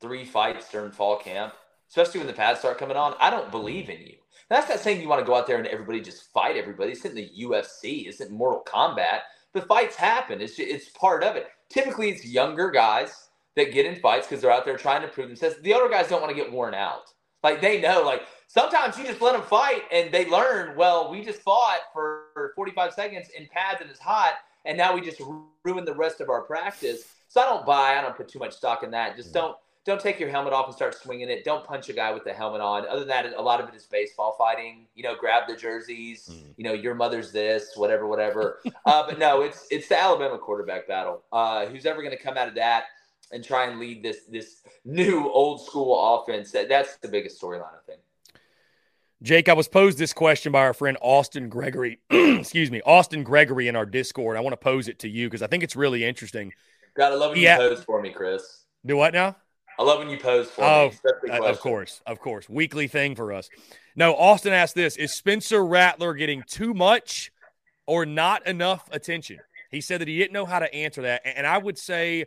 three 0.00 0.24
fights 0.24 0.70
during 0.70 0.90
fall 0.90 1.16
camp, 1.16 1.54
especially 1.88 2.18
when 2.18 2.26
the 2.26 2.32
pads 2.32 2.60
start 2.60 2.78
coming 2.78 2.96
on, 2.96 3.14
I 3.20 3.30
don't 3.30 3.50
believe 3.50 3.88
in 3.88 4.00
you. 4.00 4.14
That's 4.48 4.68
not 4.68 4.80
saying 4.80 5.00
you 5.00 5.08
want 5.08 5.20
to 5.20 5.26
go 5.26 5.34
out 5.34 5.46
there 5.46 5.58
and 5.58 5.66
everybody 5.66 6.00
just 6.00 6.32
fight 6.32 6.56
everybody. 6.56 6.92
It's 6.92 7.04
in 7.04 7.14
the 7.14 7.30
UFC. 7.40 8.06
It's 8.06 8.20
in 8.20 8.32
Mortal 8.32 8.64
Kombat. 8.66 9.20
But 9.52 9.66
fights 9.66 9.96
happen. 9.96 10.40
It's 10.40 10.56
just, 10.56 10.68
it's 10.68 10.88
part 10.90 11.22
of 11.22 11.36
it. 11.36 11.48
Typically, 11.68 12.08
it's 12.08 12.24
younger 12.24 12.70
guys 12.70 13.28
that 13.56 13.72
get 13.72 13.86
in 13.86 13.96
fights 13.96 14.26
because 14.26 14.40
they're 14.40 14.52
out 14.52 14.64
there 14.64 14.76
trying 14.76 15.02
to 15.02 15.08
prove 15.08 15.28
themselves. 15.28 15.56
The 15.62 15.74
older 15.74 15.92
guys 15.92 16.08
don't 16.08 16.22
want 16.22 16.34
to 16.34 16.42
get 16.42 16.50
worn 16.50 16.74
out. 16.74 17.12
Like 17.42 17.60
they 17.60 17.80
know, 17.80 18.02
like 18.02 18.22
sometimes 18.46 18.98
you 18.98 19.04
just 19.04 19.20
let 19.20 19.32
them 19.32 19.42
fight 19.42 19.82
and 19.92 20.10
they 20.12 20.28
learn. 20.28 20.76
Well, 20.76 21.10
we 21.10 21.24
just 21.24 21.42
fought 21.42 21.80
for 21.92 22.52
45 22.56 22.92
seconds 22.94 23.28
in 23.36 23.46
pads 23.46 23.80
and 23.80 23.90
it's 23.90 24.00
hot, 24.00 24.34
and 24.64 24.76
now 24.76 24.94
we 24.94 25.00
just 25.00 25.20
ruin 25.64 25.84
the 25.84 25.94
rest 25.94 26.20
of 26.20 26.30
our 26.30 26.42
practice. 26.42 27.12
So 27.28 27.40
I 27.40 27.44
don't 27.44 27.66
buy. 27.66 27.96
I 27.96 28.00
don't 28.00 28.16
put 28.16 28.28
too 28.28 28.38
much 28.38 28.54
stock 28.54 28.82
in 28.82 28.90
that. 28.92 29.16
Just 29.16 29.32
don't 29.32 29.56
don't 29.88 30.00
take 30.00 30.20
your 30.20 30.28
helmet 30.28 30.52
off 30.52 30.66
and 30.66 30.74
start 30.74 30.94
swinging 30.94 31.30
it. 31.30 31.44
Don't 31.44 31.64
punch 31.64 31.88
a 31.88 31.94
guy 31.94 32.12
with 32.12 32.22
the 32.22 32.32
helmet 32.32 32.60
on. 32.60 32.86
Other 32.86 33.00
than 33.00 33.08
that, 33.08 33.32
a 33.34 33.40
lot 33.40 33.58
of 33.58 33.70
it 33.70 33.74
is 33.74 33.86
baseball 33.86 34.34
fighting. 34.36 34.86
You 34.94 35.02
know, 35.02 35.16
grab 35.18 35.48
the 35.48 35.56
jerseys. 35.56 36.28
Mm. 36.30 36.52
You 36.58 36.64
know, 36.64 36.74
your 36.74 36.94
mother's 36.94 37.32
this, 37.32 37.72
whatever, 37.74 38.06
whatever. 38.06 38.60
uh, 38.84 39.06
but 39.06 39.18
no, 39.18 39.40
it's 39.40 39.66
it's 39.70 39.88
the 39.88 39.98
Alabama 39.98 40.36
quarterback 40.36 40.86
battle. 40.86 41.22
Uh, 41.32 41.64
who's 41.66 41.86
ever 41.86 42.02
going 42.02 42.14
to 42.14 42.22
come 42.22 42.36
out 42.36 42.48
of 42.48 42.54
that 42.56 42.84
and 43.32 43.42
try 43.42 43.66
and 43.66 43.80
lead 43.80 44.02
this 44.02 44.26
this 44.28 44.62
new 44.84 45.26
old 45.30 45.64
school 45.64 46.20
offense? 46.22 46.52
That, 46.52 46.68
that's 46.68 46.98
the 46.98 47.08
biggest 47.08 47.40
storyline, 47.40 47.72
I 47.72 47.86
think. 47.86 48.00
Jake, 49.22 49.48
I 49.48 49.54
was 49.54 49.68
posed 49.68 49.96
this 49.96 50.12
question 50.12 50.52
by 50.52 50.60
our 50.60 50.74
friend 50.74 50.98
Austin 51.00 51.48
Gregory. 51.48 51.98
excuse 52.10 52.70
me, 52.70 52.82
Austin 52.84 53.22
Gregory 53.22 53.68
in 53.68 53.74
our 53.74 53.86
Discord. 53.86 54.36
I 54.36 54.40
want 54.40 54.52
to 54.52 54.58
pose 54.58 54.86
it 54.86 54.98
to 54.98 55.08
you 55.08 55.28
because 55.28 55.40
I 55.40 55.46
think 55.46 55.62
it's 55.62 55.76
really 55.76 56.04
interesting. 56.04 56.52
Gotta 56.94 57.16
love 57.16 57.30
when 57.30 57.40
yeah. 57.40 57.58
you 57.58 57.70
pose 57.70 57.84
for 57.84 58.02
me, 58.02 58.10
Chris. 58.10 58.66
Do 58.84 58.98
what 58.98 59.14
now? 59.14 59.34
I 59.78 59.84
love 59.84 60.00
when 60.00 60.10
you 60.10 60.18
pose 60.18 60.50
for 60.50 60.64
oh, 60.64 60.90
me. 61.22 61.30
Uh, 61.30 61.44
of 61.44 61.60
course, 61.60 62.02
of 62.04 62.18
course. 62.18 62.48
Weekly 62.48 62.88
thing 62.88 63.14
for 63.14 63.32
us. 63.32 63.48
No, 63.94 64.14
Austin 64.16 64.52
asked 64.52 64.74
this 64.74 64.96
Is 64.96 65.14
Spencer 65.14 65.64
Rattler 65.64 66.14
getting 66.14 66.42
too 66.42 66.74
much 66.74 67.30
or 67.86 68.04
not 68.04 68.46
enough 68.46 68.88
attention? 68.90 69.38
He 69.70 69.80
said 69.80 70.00
that 70.00 70.08
he 70.08 70.18
didn't 70.18 70.32
know 70.32 70.46
how 70.46 70.58
to 70.58 70.72
answer 70.74 71.02
that. 71.02 71.22
And 71.24 71.46
I 71.46 71.58
would 71.58 71.78
say 71.78 72.24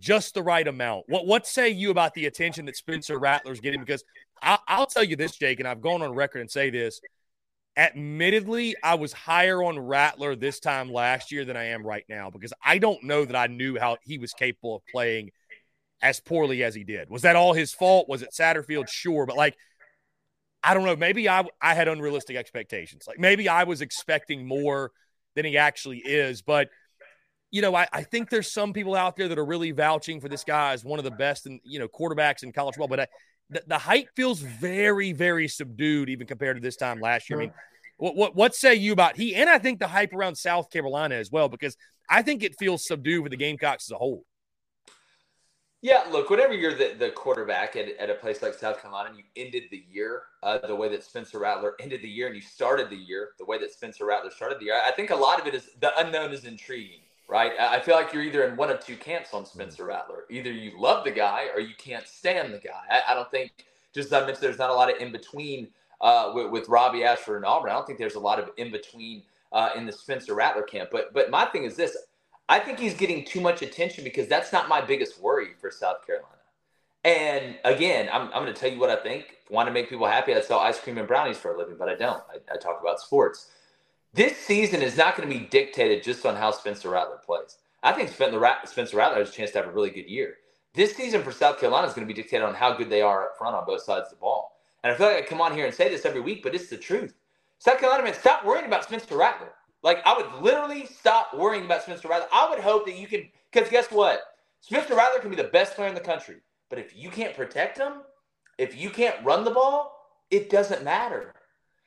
just 0.00 0.34
the 0.34 0.42
right 0.42 0.66
amount. 0.66 1.04
What 1.08 1.26
what 1.26 1.46
say 1.46 1.68
you 1.68 1.90
about 1.90 2.14
the 2.14 2.26
attention 2.26 2.64
that 2.66 2.76
Spencer 2.76 3.18
Rattler's 3.18 3.60
getting? 3.60 3.80
Because 3.80 4.02
I, 4.42 4.58
I'll 4.66 4.86
tell 4.86 5.04
you 5.04 5.14
this, 5.14 5.36
Jake, 5.36 5.60
and 5.60 5.68
I've 5.68 5.80
gone 5.80 6.02
on 6.02 6.14
record 6.14 6.40
and 6.40 6.50
say 6.50 6.70
this. 6.70 7.00
Admittedly, 7.76 8.74
I 8.82 8.94
was 8.94 9.12
higher 9.12 9.62
on 9.62 9.78
Rattler 9.78 10.34
this 10.34 10.60
time 10.60 10.90
last 10.90 11.30
year 11.30 11.44
than 11.44 11.58
I 11.58 11.64
am 11.64 11.86
right 11.86 12.04
now 12.08 12.30
because 12.30 12.54
I 12.64 12.78
don't 12.78 13.04
know 13.04 13.24
that 13.24 13.36
I 13.36 13.48
knew 13.48 13.78
how 13.78 13.98
he 14.02 14.18
was 14.18 14.32
capable 14.32 14.76
of 14.76 14.82
playing– 14.90 15.30
as 16.02 16.20
poorly 16.20 16.62
as 16.62 16.74
he 16.74 16.84
did. 16.84 17.10
Was 17.10 17.22
that 17.22 17.36
all 17.36 17.52
his 17.52 17.72
fault? 17.72 18.08
Was 18.08 18.22
it 18.22 18.30
Satterfield? 18.32 18.88
Sure, 18.88 19.26
but 19.26 19.36
like 19.36 19.56
I 20.62 20.74
don't 20.74 20.84
know. 20.84 20.96
Maybe 20.96 21.28
I 21.28 21.44
I 21.60 21.74
had 21.74 21.88
unrealistic 21.88 22.36
expectations. 22.36 23.04
Like 23.06 23.18
maybe 23.18 23.48
I 23.48 23.64
was 23.64 23.80
expecting 23.80 24.46
more 24.46 24.90
than 25.34 25.44
he 25.44 25.56
actually 25.56 25.98
is. 25.98 26.42
But 26.42 26.68
you 27.50 27.62
know, 27.62 27.74
I, 27.74 27.86
I 27.92 28.02
think 28.02 28.30
there's 28.30 28.52
some 28.52 28.72
people 28.72 28.94
out 28.96 29.16
there 29.16 29.28
that 29.28 29.38
are 29.38 29.44
really 29.44 29.70
vouching 29.70 30.20
for 30.20 30.28
this 30.28 30.44
guy 30.44 30.72
as 30.72 30.84
one 30.84 30.98
of 30.98 31.04
the 31.04 31.10
best 31.12 31.46
and 31.46 31.60
you 31.62 31.78
know 31.78 31.88
quarterbacks 31.88 32.42
in 32.42 32.52
college 32.52 32.74
football. 32.74 32.88
But 32.88 33.00
I, 33.00 33.06
the, 33.50 33.62
the 33.66 33.78
hype 33.78 34.08
feels 34.16 34.40
very 34.40 35.12
very 35.12 35.46
subdued 35.46 36.08
even 36.08 36.26
compared 36.26 36.56
to 36.56 36.60
this 36.60 36.76
time 36.76 37.00
last 37.00 37.30
year. 37.30 37.38
I 37.38 37.42
mean, 37.42 37.52
what, 37.98 38.16
what 38.16 38.34
what 38.34 38.54
say 38.54 38.74
you 38.74 38.92
about 38.92 39.16
he 39.16 39.36
and 39.36 39.48
I 39.48 39.58
think 39.58 39.78
the 39.78 39.86
hype 39.86 40.12
around 40.12 40.34
South 40.34 40.70
Carolina 40.70 41.14
as 41.14 41.30
well 41.30 41.48
because 41.48 41.76
I 42.08 42.22
think 42.22 42.42
it 42.42 42.56
feels 42.58 42.84
subdued 42.84 43.22
for 43.24 43.28
the 43.28 43.36
Gamecocks 43.36 43.88
as 43.88 43.92
a 43.92 43.98
whole. 43.98 44.24
Yeah, 45.82 46.04
look, 46.10 46.30
whenever 46.30 46.54
you're 46.54 46.74
the, 46.74 46.94
the 46.98 47.10
quarterback 47.10 47.76
at, 47.76 47.88
at 47.98 48.08
a 48.08 48.14
place 48.14 48.42
like 48.42 48.54
South 48.54 48.80
Carolina 48.80 49.10
and 49.10 49.18
you 49.18 49.24
ended 49.36 49.64
the 49.70 49.84
year 49.90 50.22
uh, 50.42 50.58
the 50.66 50.74
way 50.74 50.88
that 50.88 51.04
Spencer 51.04 51.38
Rattler 51.38 51.74
ended 51.80 52.02
the 52.02 52.08
year 52.08 52.26
and 52.26 52.34
you 52.34 52.40
started 52.40 52.88
the 52.88 52.96
year 52.96 53.30
the 53.38 53.44
way 53.44 53.58
that 53.58 53.72
Spencer 53.72 54.06
Rattler 54.06 54.30
started 54.30 54.58
the 54.58 54.66
year, 54.66 54.80
I 54.84 54.90
think 54.92 55.10
a 55.10 55.16
lot 55.16 55.40
of 55.40 55.46
it 55.46 55.54
is 55.54 55.68
the 55.80 55.96
unknown 55.98 56.32
is 56.32 56.44
intriguing, 56.44 57.00
right? 57.28 57.52
I 57.60 57.78
feel 57.80 57.94
like 57.94 58.12
you're 58.12 58.22
either 58.22 58.48
in 58.48 58.56
one 58.56 58.70
of 58.70 58.84
two 58.84 58.96
camps 58.96 59.34
on 59.34 59.44
Spencer 59.44 59.84
mm. 59.84 59.88
Rattler. 59.88 60.24
Either 60.30 60.50
you 60.50 60.80
love 60.80 61.04
the 61.04 61.10
guy 61.10 61.48
or 61.54 61.60
you 61.60 61.74
can't 61.76 62.08
stand 62.08 62.54
the 62.54 62.58
guy. 62.58 62.82
I, 62.90 63.12
I 63.12 63.14
don't 63.14 63.30
think, 63.30 63.52
just 63.94 64.06
as 64.06 64.12
I 64.14 64.20
mentioned, 64.20 64.42
there's 64.42 64.58
not 64.58 64.70
a 64.70 64.74
lot 64.74 64.92
of 64.92 65.00
in 65.00 65.12
between 65.12 65.68
uh, 66.00 66.32
with, 66.34 66.50
with, 66.50 66.68
Robbie 66.68 67.04
Ashford 67.04 67.36
and 67.36 67.44
Auburn. 67.44 67.70
I 67.70 67.74
don't 67.74 67.86
think 67.86 67.98
there's 67.98 68.16
a 68.16 68.20
lot 68.20 68.38
of 68.38 68.50
in 68.56 68.70
between 68.70 69.22
uh, 69.52 69.70
in 69.76 69.86
the 69.86 69.92
Spencer 69.92 70.34
Rattler 70.34 70.62
camp. 70.62 70.90
But 70.90 71.12
but 71.14 71.30
my 71.30 71.46
thing 71.46 71.64
is 71.64 71.76
this 71.76 71.96
I 72.48 72.60
think 72.60 72.78
he's 72.78 72.94
getting 72.94 73.24
too 73.24 73.40
much 73.40 73.62
attention 73.62 74.04
because 74.04 74.28
that's 74.28 74.52
not 74.52 74.68
my 74.68 74.80
biggest 74.80 75.20
worry 75.20 75.48
for 75.60 75.70
South 75.70 76.06
Carolina. 76.06 76.36
And 77.04 77.56
again, 77.64 78.08
I'm, 78.12 78.22
I'm 78.32 78.42
going 78.42 78.46
to 78.46 78.52
tell 78.52 78.70
you 78.70 78.78
what 78.78 78.90
I 78.90 78.96
think. 78.96 79.36
Want 79.50 79.68
to 79.68 79.72
make 79.72 79.88
people 79.88 80.06
happy? 80.06 80.34
I 80.34 80.40
sell 80.40 80.58
ice 80.58 80.80
cream 80.80 80.98
and 80.98 81.06
brownies 81.06 81.38
for 81.38 81.54
a 81.54 81.58
living, 81.58 81.76
but 81.78 81.88
I 81.88 81.94
don't. 81.94 82.22
I, 82.30 82.54
I 82.54 82.56
talk 82.56 82.80
about 82.80 83.00
sports. 83.00 83.50
This 84.12 84.36
season 84.36 84.82
is 84.82 84.96
not 84.96 85.16
going 85.16 85.28
to 85.28 85.38
be 85.38 85.44
dictated 85.44 86.02
just 86.02 86.24
on 86.24 86.36
how 86.36 86.50
Spencer 86.50 86.90
Rattler 86.90 87.20
plays. 87.24 87.58
I 87.82 87.92
think 87.92 88.08
Spencer 88.08 88.38
Rattler 88.38 89.18
has 89.18 89.28
a 89.28 89.32
chance 89.32 89.50
to 89.52 89.58
have 89.58 89.68
a 89.68 89.72
really 89.72 89.90
good 89.90 90.08
year. 90.08 90.38
This 90.74 90.96
season 90.96 91.22
for 91.22 91.32
South 91.32 91.60
Carolina 91.60 91.86
is 91.86 91.94
going 91.94 92.06
to 92.06 92.12
be 92.12 92.20
dictated 92.20 92.46
on 92.46 92.54
how 92.54 92.72
good 92.76 92.90
they 92.90 93.02
are 93.02 93.26
up 93.26 93.38
front 93.38 93.56
on 93.56 93.64
both 93.64 93.82
sides 93.82 94.06
of 94.06 94.10
the 94.10 94.16
ball. 94.16 94.58
And 94.82 94.92
I 94.92 94.96
feel 94.96 95.06
like 95.06 95.16
I 95.16 95.22
come 95.22 95.40
on 95.40 95.54
here 95.54 95.66
and 95.66 95.74
say 95.74 95.88
this 95.88 96.04
every 96.04 96.20
week, 96.20 96.42
but 96.42 96.54
it's 96.54 96.68
the 96.68 96.76
truth. 96.76 97.14
South 97.58 97.78
Carolina, 97.78 98.04
man, 98.04 98.14
stop 98.14 98.44
worrying 98.44 98.66
about 98.66 98.84
Spencer 98.84 99.16
Rattler. 99.16 99.52
Like 99.86 100.04
I 100.04 100.16
would 100.16 100.42
literally 100.42 100.84
stop 100.86 101.32
worrying 101.32 101.64
about 101.64 101.82
Spencer 101.82 102.08
Rattler. 102.08 102.26
I 102.32 102.50
would 102.50 102.58
hope 102.58 102.86
that 102.86 102.96
you 102.96 103.06
can, 103.06 103.28
because 103.52 103.70
guess 103.70 103.86
what? 103.86 104.20
Spencer 104.60 104.96
Rattler 104.96 105.20
can 105.20 105.30
be 105.30 105.36
the 105.36 105.44
best 105.44 105.76
player 105.76 105.88
in 105.88 105.94
the 105.94 106.00
country, 106.00 106.38
but 106.68 106.80
if 106.80 106.96
you 106.96 107.08
can't 107.08 107.36
protect 107.36 107.78
him, 107.78 108.02
if 108.58 108.76
you 108.76 108.90
can't 108.90 109.24
run 109.24 109.44
the 109.44 109.52
ball, 109.52 109.96
it 110.28 110.50
doesn't 110.50 110.82
matter. 110.82 111.32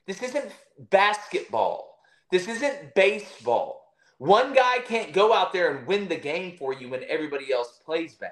This 0.07 0.23
isn't 0.23 0.49
basketball. 0.89 1.99
This 2.31 2.47
isn't 2.47 2.95
baseball. 2.95 3.93
One 4.17 4.53
guy 4.53 4.79
can't 4.79 5.11
go 5.11 5.33
out 5.33 5.51
there 5.51 5.75
and 5.75 5.85
win 5.85 6.07
the 6.07 6.15
game 6.15 6.55
for 6.55 6.73
you 6.73 6.87
when 6.87 7.03
everybody 7.09 7.51
else 7.51 7.81
plays 7.83 8.15
bad. 8.15 8.31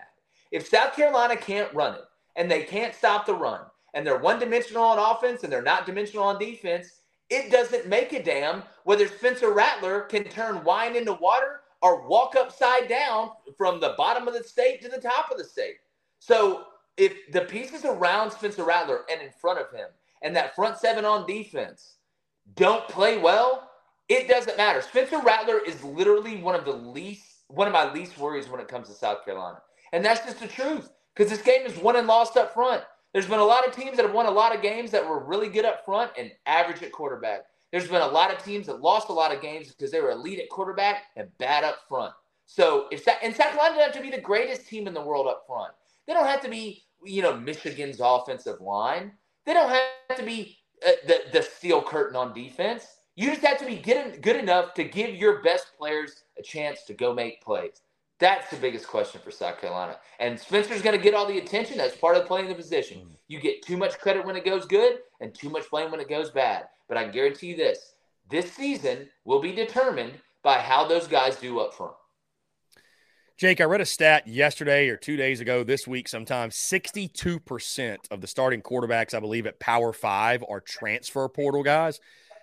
If 0.50 0.70
South 0.70 0.96
Carolina 0.96 1.36
can't 1.36 1.74
run 1.74 1.96
it 1.96 2.06
and 2.38 2.50
they 2.50 2.64
can't 2.64 2.96
stop 2.96 3.26
the 3.26 3.36
run 3.36 3.66
and 3.94 4.08
they're 4.08 4.18
one 4.18 4.40
dimensional 4.40 4.86
on 4.86 4.98
offense 4.98 5.44
and 5.44 5.52
they're 5.52 5.62
not 5.62 5.86
dimensional 5.86 6.24
on 6.24 6.40
defense, 6.40 7.02
it 7.30 7.52
doesn't 7.52 7.88
make 7.88 8.14
a 8.14 8.24
damn 8.24 8.64
whether 8.84 9.08
Spencer 9.08 9.52
Rattler 9.52 10.02
can 10.02 10.24
turn 10.26 10.64
wine 10.64 10.96
into 10.96 11.14
water 11.14 11.62
or 11.82 12.08
walk 12.08 12.36
upside 12.36 12.88
down 12.88 13.32
from 13.58 13.80
the 13.80 13.96
bottom 13.98 14.28
of 14.28 14.34
the 14.34 14.44
state 14.44 14.82
to 14.82 14.90
the 14.90 15.02
top 15.02 15.32
of 15.32 15.38
the 15.38 15.44
state. 15.44 15.76
So 16.20 16.66
if 16.98 17.32
the 17.32 17.42
pieces 17.42 17.86
around 17.86 18.32
Spencer 18.32 18.64
Rattler 18.64 19.02
and 19.12 19.22
in 19.22 19.30
front 19.40 19.60
of 19.60 19.72
him 19.72 19.90
and 20.22 20.36
that 20.36 20.56
front 20.56 20.78
seven 20.78 21.06
on 21.06 21.28
defense 21.28 21.98
don't 22.56 22.88
play 22.88 23.18
well, 23.18 23.70
it 24.10 24.28
doesn't 24.28 24.58
matter. 24.58 24.82
Spencer 24.82 25.20
Rattler 25.20 25.60
is 25.60 25.84
literally 25.84 26.38
one 26.38 26.56
of 26.56 26.66
the 26.66 26.74
least 26.74 27.24
one 27.50 27.68
of 27.68 27.74
my 27.74 27.92
least 27.94 28.18
worries 28.18 28.50
when 28.50 28.60
it 28.60 28.68
comes 28.68 28.90
to 28.90 28.94
South 28.94 29.24
Carolina. 29.24 29.62
And 29.94 30.04
that's 30.04 30.26
just 30.26 30.40
the 30.40 30.48
truth. 30.48 30.92
Because 31.16 31.32
this 31.32 31.42
game 31.42 31.66
is 31.66 31.78
won 31.78 31.96
and 31.96 32.08
lost 32.08 32.38
up 32.38 32.54
front. 32.54 32.84
There's 33.14 33.28
been 33.28 33.40
a 33.40 33.46
lot 33.46 33.68
of 33.68 33.76
teams 33.76 33.98
that 33.98 34.06
have 34.06 34.14
won 34.14 34.26
a 34.26 34.32
lot 34.32 34.56
of 34.56 34.62
games 34.62 34.92
that 34.92 35.08
were 35.08 35.24
really 35.24 35.50
good 35.50 35.66
up 35.66 35.86
front 35.86 36.12
and 36.18 36.32
average 36.46 36.84
at 36.84 36.92
quarterback. 36.92 37.46
There's 37.72 37.88
been 37.88 38.02
a 38.02 38.08
lot 38.08 38.34
of 38.34 38.44
teams 38.44 38.68
that 38.68 38.82
lost 38.82 39.10
a 39.10 39.14
lot 39.14 39.34
of 39.34 39.42
games 39.42 39.70
because 39.70 39.92
they 39.92 40.02
were 40.02 40.12
elite 40.12 40.40
at 40.40 40.50
quarterback 40.50 41.04
and 41.16 41.36
bad 41.38 41.64
up 41.64 41.80
front. 41.88 42.14
So 42.46 42.88
if 42.92 43.04
that 43.06 43.18
and 43.22 43.36
South 43.36 43.52
Carolina 43.52 43.84
have 43.84 43.94
to 43.94 44.02
be 44.02 44.10
the 44.10 44.22
greatest 44.22 44.68
team 44.68 44.88
in 44.88 44.94
the 44.94 45.02
world 45.02 45.28
up 45.28 45.44
front. 45.46 45.74
They 46.08 46.14
don't 46.14 46.26
have 46.26 46.42
to 46.42 46.50
be, 46.50 46.84
you 47.04 47.22
know, 47.22 47.36
Michigan's 47.36 48.00
offensive 48.02 48.62
line. 48.62 49.12
They 49.46 49.54
don't 49.54 49.70
have 49.70 50.18
to 50.18 50.24
be 50.24 50.58
uh, 50.88 50.92
the 51.06 51.24
the 51.34 51.42
steel 51.42 51.82
curtain 51.82 52.16
on 52.16 52.34
defense. 52.34 52.86
You 53.16 53.32
just 53.32 53.42
have 53.42 53.58
to 53.58 53.66
be 53.66 53.78
good, 53.78 54.22
good 54.22 54.36
enough 54.36 54.74
to 54.76 54.84
give 54.84 55.16
your 55.16 55.42
best 55.42 55.72
players 55.78 56.24
a 56.38 56.44
chance 56.44 56.84
to 56.84 56.94
go 56.94 57.14
make 57.14 57.42
plays. 57.42 57.82
That's 58.20 58.50
the 58.50 58.58
biggest 58.58 58.88
question 58.88 59.22
for 59.24 59.30
South 59.30 59.62
Carolina. 59.62 59.98
And 60.20 60.40
Spencer's 60.40 60.82
going 60.82 60.98
to 60.98 61.04
get 61.04 61.14
all 61.14 61.28
the 61.28 61.38
attention. 61.38 61.78
That's 61.78 61.96
part 61.96 62.18
of 62.18 62.26
playing 62.26 62.48
the 62.48 62.56
position. 62.56 63.00
Mm. 63.00 63.16
You 63.28 63.40
get 63.40 63.62
too 63.62 63.78
much 63.78 64.00
credit 64.00 64.26
when 64.26 64.36
it 64.36 64.46
goes 64.46 64.66
good 64.66 65.00
and 65.22 65.34
too 65.34 65.50
much 65.50 65.70
blame 65.70 65.92
when 65.92 66.00
it 66.00 66.10
goes 66.10 66.32
bad. 66.32 66.68
But 66.88 66.98
I 66.98 67.08
guarantee 67.08 67.48
you 67.48 67.58
this 67.58 67.94
this 68.30 68.52
season 68.52 69.08
will 69.24 69.40
be 69.40 69.54
determined 69.54 70.14
by 70.44 70.60
how 70.60 70.88
those 70.88 71.08
guys 71.08 71.36
do 71.38 71.60
up 71.60 71.74
front. 71.74 71.94
Jake, 73.38 73.62
I 73.62 73.66
read 73.66 73.82
a 73.82 73.86
stat 73.86 74.28
yesterday 74.28 74.90
or 74.90 74.98
two 74.98 75.16
days 75.16 75.42
ago, 75.42 75.64
this 75.64 75.86
week 75.88 76.08
sometime 76.08 76.50
62% 76.50 77.98
of 78.10 78.20
the 78.20 78.28
starting 78.28 78.62
quarterbacks, 78.62 79.14
I 79.14 79.20
believe, 79.20 79.46
at 79.46 79.60
Power 79.60 79.94
Five 79.94 80.44
are 80.50 80.60
transfer 80.60 81.30
portal 81.30 81.62
guys. 81.62 82.00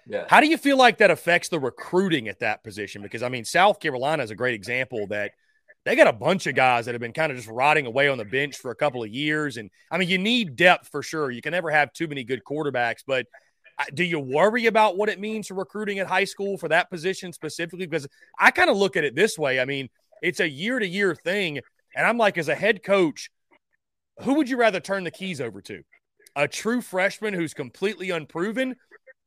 Yeah. 0.07 0.27
How 0.29 0.41
do 0.41 0.47
you 0.47 0.57
feel 0.57 0.77
like 0.77 0.99
that 0.99 1.11
affects 1.11 1.49
the 1.49 1.59
recruiting 1.59 2.29
at 2.29 2.41
that 2.41 2.63
position? 2.63 3.03
Because, 3.03 3.23
I 3.23 3.29
mean, 3.29 3.45
South 3.45 3.81
Carolina 3.81 4.23
is 4.23 4.31
a 4.31 4.37
great 4.37 4.55
example 4.55 5.07
that 5.09 5.33
they 5.85 5.97
got 5.97 6.07
a 6.07 6.13
bunch 6.13 6.47
of 6.47 6.55
guys 6.55 6.87
that 6.87 6.95
have 6.95 7.01
been 7.01 7.13
kind 7.13 7.31
of 7.31 7.37
just 7.37 7.49
rotting 7.49 7.87
away 7.87 8.09
on 8.09 8.19
the 8.19 8.25
bench 8.25 8.57
for 8.57 8.71
a 8.71 8.75
couple 8.75 9.03
of 9.03 9.11
years. 9.11 9.57
And, 9.59 9.71
I 9.91 9.99
mean, 9.99 10.09
you 10.09 10.19
need 10.19 10.57
depth 10.57 10.89
for 10.89 11.03
sure. 11.03 11.31
You 11.31 11.43
can 11.43 11.53
never 11.53 11.71
have 11.71 11.93
too 11.93 12.09
many 12.09 12.25
good 12.25 12.43
quarterbacks, 12.43 13.03
but 13.07 13.27
do 13.93 14.05
you 14.05 14.19
worry 14.21 14.67
about 14.67 14.97
what 14.97 15.09
it 15.09 15.21
means 15.21 15.49
for 15.49 15.55
recruiting 15.55 15.99
at 15.99 16.07
high 16.07 16.25
school 16.25 16.57
for 16.57 16.69
that 16.69 16.91
position 16.91 17.33
specifically? 17.33 17.87
Because 17.87 18.07
I 18.39 18.51
kind 18.51 18.71
of 18.71 18.77
look 18.77 18.97
at 18.97 19.05
it 19.05 19.15
this 19.15 19.37
way. 19.37 19.61
I 19.61 19.65
mean, 19.65 19.89
it's 20.23 20.41
a 20.41 20.49
year 20.49 20.79
to 20.79 20.87
year 20.87 21.15
thing. 21.15 21.61
And 21.97 22.07
I'm 22.07 22.19
like, 22.19 22.39
as 22.39 22.49
a 22.49 22.55
head 22.55 22.83
coach, 22.83 23.31
who 24.23 24.35
would 24.35 24.49
you 24.49 24.57
rather 24.57 24.81
turn 24.81 25.05
the 25.05 25.11
keys 25.11 25.41
over 25.41 25.61
to? 25.63 25.83
A 26.37 26.49
true 26.49 26.81
freshman 26.81 27.35
who's 27.35 27.53
completely 27.53 28.11
unproven 28.11 28.77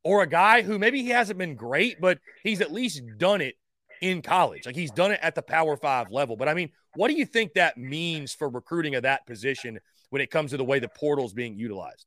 or 0.04 0.24
a 0.24 0.28
guy 0.28 0.62
who 0.62 0.80
maybe 0.80 1.04
he 1.04 1.10
hasn't 1.10 1.38
been 1.38 1.56
great, 1.56 2.00
but 2.00 2.20
he's 2.43 2.62
at 2.62 2.72
least 2.72 3.02
done 3.17 3.41
it 3.41 3.56
in 4.01 4.21
college. 4.21 4.65
Like 4.65 4.75
he's 4.75 4.91
done 4.91 5.12
it 5.12 5.19
at 5.21 5.36
the 5.36 5.41
Power 5.41 5.77
Five 5.77 6.12
level. 6.12 6.36
But 6.36 6.47
I 6.47 6.53
mean, 6.53 6.69
what 6.95 7.10
do 7.10 7.15
you 7.15 7.25
think 7.25 7.53
that 7.53 7.77
means 7.77 8.33
for 8.33 8.49
recruiting 8.49 8.95
of 8.95 9.03
that 9.03 9.25
position 9.25 9.79
when 10.10 10.21
it 10.21 10.31
comes 10.31 10.51
to 10.51 10.57
the 10.57 10.63
way 10.63 10.79
the 10.79 10.89
portal 10.89 11.25
is 11.25 11.33
being 11.33 11.55
utilized? 11.55 12.05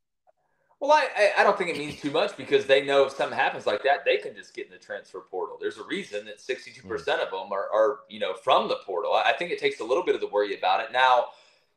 Well, 0.81 0.92
I, 0.92 1.33
I 1.37 1.44
don't 1.44 1.59
think 1.59 1.68
it 1.68 1.76
means 1.76 2.00
too 2.00 2.11
much 2.11 2.35
because 2.38 2.64
they 2.64 2.83
know 2.83 3.05
if 3.05 3.12
something 3.12 3.37
happens 3.37 3.66
like 3.66 3.83
that, 3.83 4.03
they 4.07 4.16
can 4.16 4.35
just 4.35 4.55
get 4.55 4.64
in 4.64 4.72
the 4.72 4.79
transfer 4.79 5.20
portal. 5.31 5.59
There's 5.61 5.76
a 5.76 5.85
reason 5.85 6.24
that 6.24 6.38
62% 6.38 6.83
mm. 6.83 7.22
of 7.22 7.31
them 7.31 7.53
are, 7.53 7.68
are, 7.70 7.98
you 8.09 8.18
know, 8.18 8.33
from 8.33 8.66
the 8.66 8.76
portal. 8.87 9.12
I 9.12 9.35
think 9.35 9.50
it 9.50 9.59
takes 9.59 9.81
a 9.81 9.85
little 9.85 10.03
bit 10.03 10.14
of 10.14 10.22
the 10.22 10.29
worry 10.29 10.57
about 10.57 10.81
it. 10.81 10.90
Now, 10.90 11.26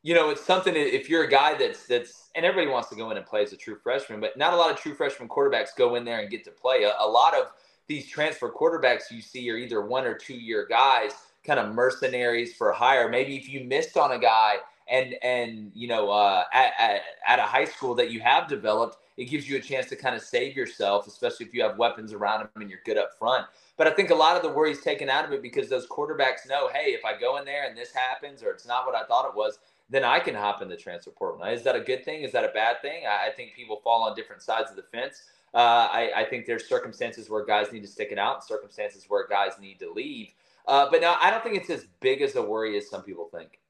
you 0.02 0.14
know, 0.14 0.30
it's 0.30 0.44
something 0.44 0.74
if 0.74 1.10
you're 1.10 1.24
a 1.24 1.30
guy 1.30 1.54
that's 1.54 1.86
that's 1.86 2.30
and 2.34 2.46
everybody 2.46 2.70
wants 2.70 2.88
to 2.90 2.96
go 2.96 3.10
in 3.10 3.16
and 3.16 3.26
play 3.26 3.42
as 3.42 3.52
a 3.52 3.56
true 3.56 3.76
freshman, 3.82 4.20
but 4.20 4.38
not 4.38 4.54
a 4.54 4.56
lot 4.56 4.70
of 4.70 4.78
true 4.78 4.94
freshman 4.94 5.28
quarterbacks 5.28 5.68
go 5.76 5.96
in 5.96 6.04
there 6.04 6.20
and 6.20 6.30
get 6.30 6.44
to 6.44 6.50
play. 6.50 6.84
A, 6.84 6.92
a 6.98 7.06
lot 7.06 7.34
of 7.34 7.52
these 7.86 8.08
transfer 8.08 8.50
quarterbacks 8.50 9.10
you 9.10 9.20
see 9.20 9.50
are 9.50 9.56
either 9.56 9.80
one 9.82 10.06
or 10.06 10.14
two 10.14 10.34
year 10.34 10.66
guys, 10.68 11.12
kind 11.44 11.58
of 11.60 11.74
mercenaries 11.74 12.54
for 12.54 12.72
hire. 12.72 13.08
Maybe 13.08 13.36
if 13.36 13.48
you 13.48 13.64
missed 13.64 13.96
on 13.96 14.12
a 14.12 14.18
guy 14.18 14.56
and 14.88 15.14
and 15.22 15.72
you 15.74 15.88
know 15.88 16.10
uh, 16.10 16.44
at, 16.52 16.72
at, 16.78 17.00
at 17.26 17.38
a 17.38 17.42
high 17.42 17.64
school 17.64 17.94
that 17.94 18.10
you 18.10 18.20
have 18.20 18.48
developed, 18.48 18.98
it 19.16 19.26
gives 19.26 19.48
you 19.48 19.56
a 19.56 19.60
chance 19.60 19.86
to 19.88 19.96
kind 19.96 20.14
of 20.14 20.22
save 20.22 20.56
yourself, 20.56 21.06
especially 21.06 21.46
if 21.46 21.54
you 21.54 21.62
have 21.62 21.78
weapons 21.78 22.12
around 22.12 22.40
them 22.40 22.50
and 22.56 22.70
you're 22.70 22.80
good 22.84 22.98
up 22.98 23.10
front. 23.18 23.46
But 23.76 23.86
I 23.86 23.90
think 23.90 24.10
a 24.10 24.14
lot 24.14 24.36
of 24.36 24.42
the 24.42 24.48
worry 24.48 24.72
is 24.72 24.80
taken 24.80 25.08
out 25.08 25.24
of 25.24 25.32
it 25.32 25.42
because 25.42 25.68
those 25.68 25.86
quarterbacks 25.86 26.48
know, 26.48 26.68
hey, 26.68 26.90
if 26.92 27.04
I 27.04 27.18
go 27.18 27.36
in 27.38 27.44
there 27.44 27.66
and 27.68 27.76
this 27.76 27.92
happens 27.92 28.42
or 28.42 28.50
it's 28.50 28.66
not 28.66 28.86
what 28.86 28.94
I 28.94 29.04
thought 29.04 29.28
it 29.28 29.36
was, 29.36 29.58
then 29.90 30.04
I 30.04 30.18
can 30.18 30.34
hop 30.34 30.62
in 30.62 30.68
the 30.68 30.76
transfer 30.76 31.10
portal. 31.10 31.40
Now, 31.40 31.50
is 31.50 31.62
that 31.64 31.76
a 31.76 31.80
good 31.80 32.04
thing? 32.04 32.22
Is 32.22 32.32
that 32.32 32.44
a 32.44 32.52
bad 32.54 32.80
thing? 32.82 33.04
I, 33.06 33.28
I 33.28 33.32
think 33.32 33.54
people 33.54 33.80
fall 33.84 34.02
on 34.02 34.16
different 34.16 34.42
sides 34.42 34.70
of 34.70 34.76
the 34.76 34.82
fence. 34.82 35.24
Uh, 35.54 35.88
I, 35.90 36.10
I, 36.16 36.24
think 36.24 36.46
there's 36.46 36.68
circumstances 36.68 37.30
where 37.30 37.44
guys 37.44 37.70
need 37.72 37.82
to 37.82 37.88
stick 37.88 38.08
it 38.10 38.18
out, 38.18 38.44
circumstances 38.44 39.04
where 39.06 39.24
guys 39.28 39.52
need 39.60 39.78
to 39.78 39.92
leave. 39.92 40.30
Uh, 40.66 40.88
but 40.90 41.00
now 41.00 41.16
I 41.22 41.30
don't 41.30 41.44
think 41.44 41.56
it's 41.56 41.70
as 41.70 41.86
big 42.00 42.22
as 42.22 42.34
a 42.34 42.42
worry 42.42 42.76
as 42.76 42.90
some 42.90 43.02
people 43.02 43.28
think. 43.32 43.60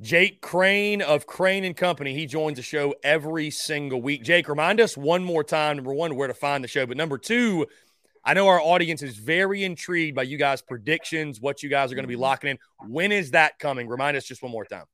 Jake 0.00 0.40
Crain 0.40 1.02
of 1.02 1.26
Crain 1.26 1.64
and 1.64 1.76
Company. 1.76 2.14
He 2.14 2.26
joins 2.26 2.56
the 2.56 2.62
show 2.62 2.94
every 3.02 3.50
single 3.50 4.00
week. 4.00 4.24
Jake, 4.24 4.48
remind 4.48 4.80
us 4.80 4.96
one 4.96 5.22
more 5.22 5.44
time 5.44 5.76
number 5.76 5.92
one, 5.92 6.16
where 6.16 6.28
to 6.28 6.34
find 6.34 6.64
the 6.64 6.68
show. 6.68 6.86
But 6.86 6.96
number 6.96 7.18
two, 7.18 7.66
I 8.24 8.34
know 8.34 8.48
our 8.48 8.60
audience 8.60 9.02
is 9.02 9.16
very 9.16 9.64
intrigued 9.64 10.16
by 10.16 10.22
you 10.22 10.38
guys' 10.38 10.62
predictions, 10.62 11.40
what 11.40 11.62
you 11.62 11.68
guys 11.68 11.92
are 11.92 11.94
going 11.94 12.04
to 12.04 12.08
be 12.08 12.14
mm-hmm. 12.14 12.22
locking 12.22 12.50
in. 12.50 12.58
When 12.88 13.12
is 13.12 13.32
that 13.32 13.58
coming? 13.58 13.86
Remind 13.86 14.16
us 14.16 14.24
just 14.24 14.42
one 14.42 14.50
more 14.50 14.64
time. 14.64 14.84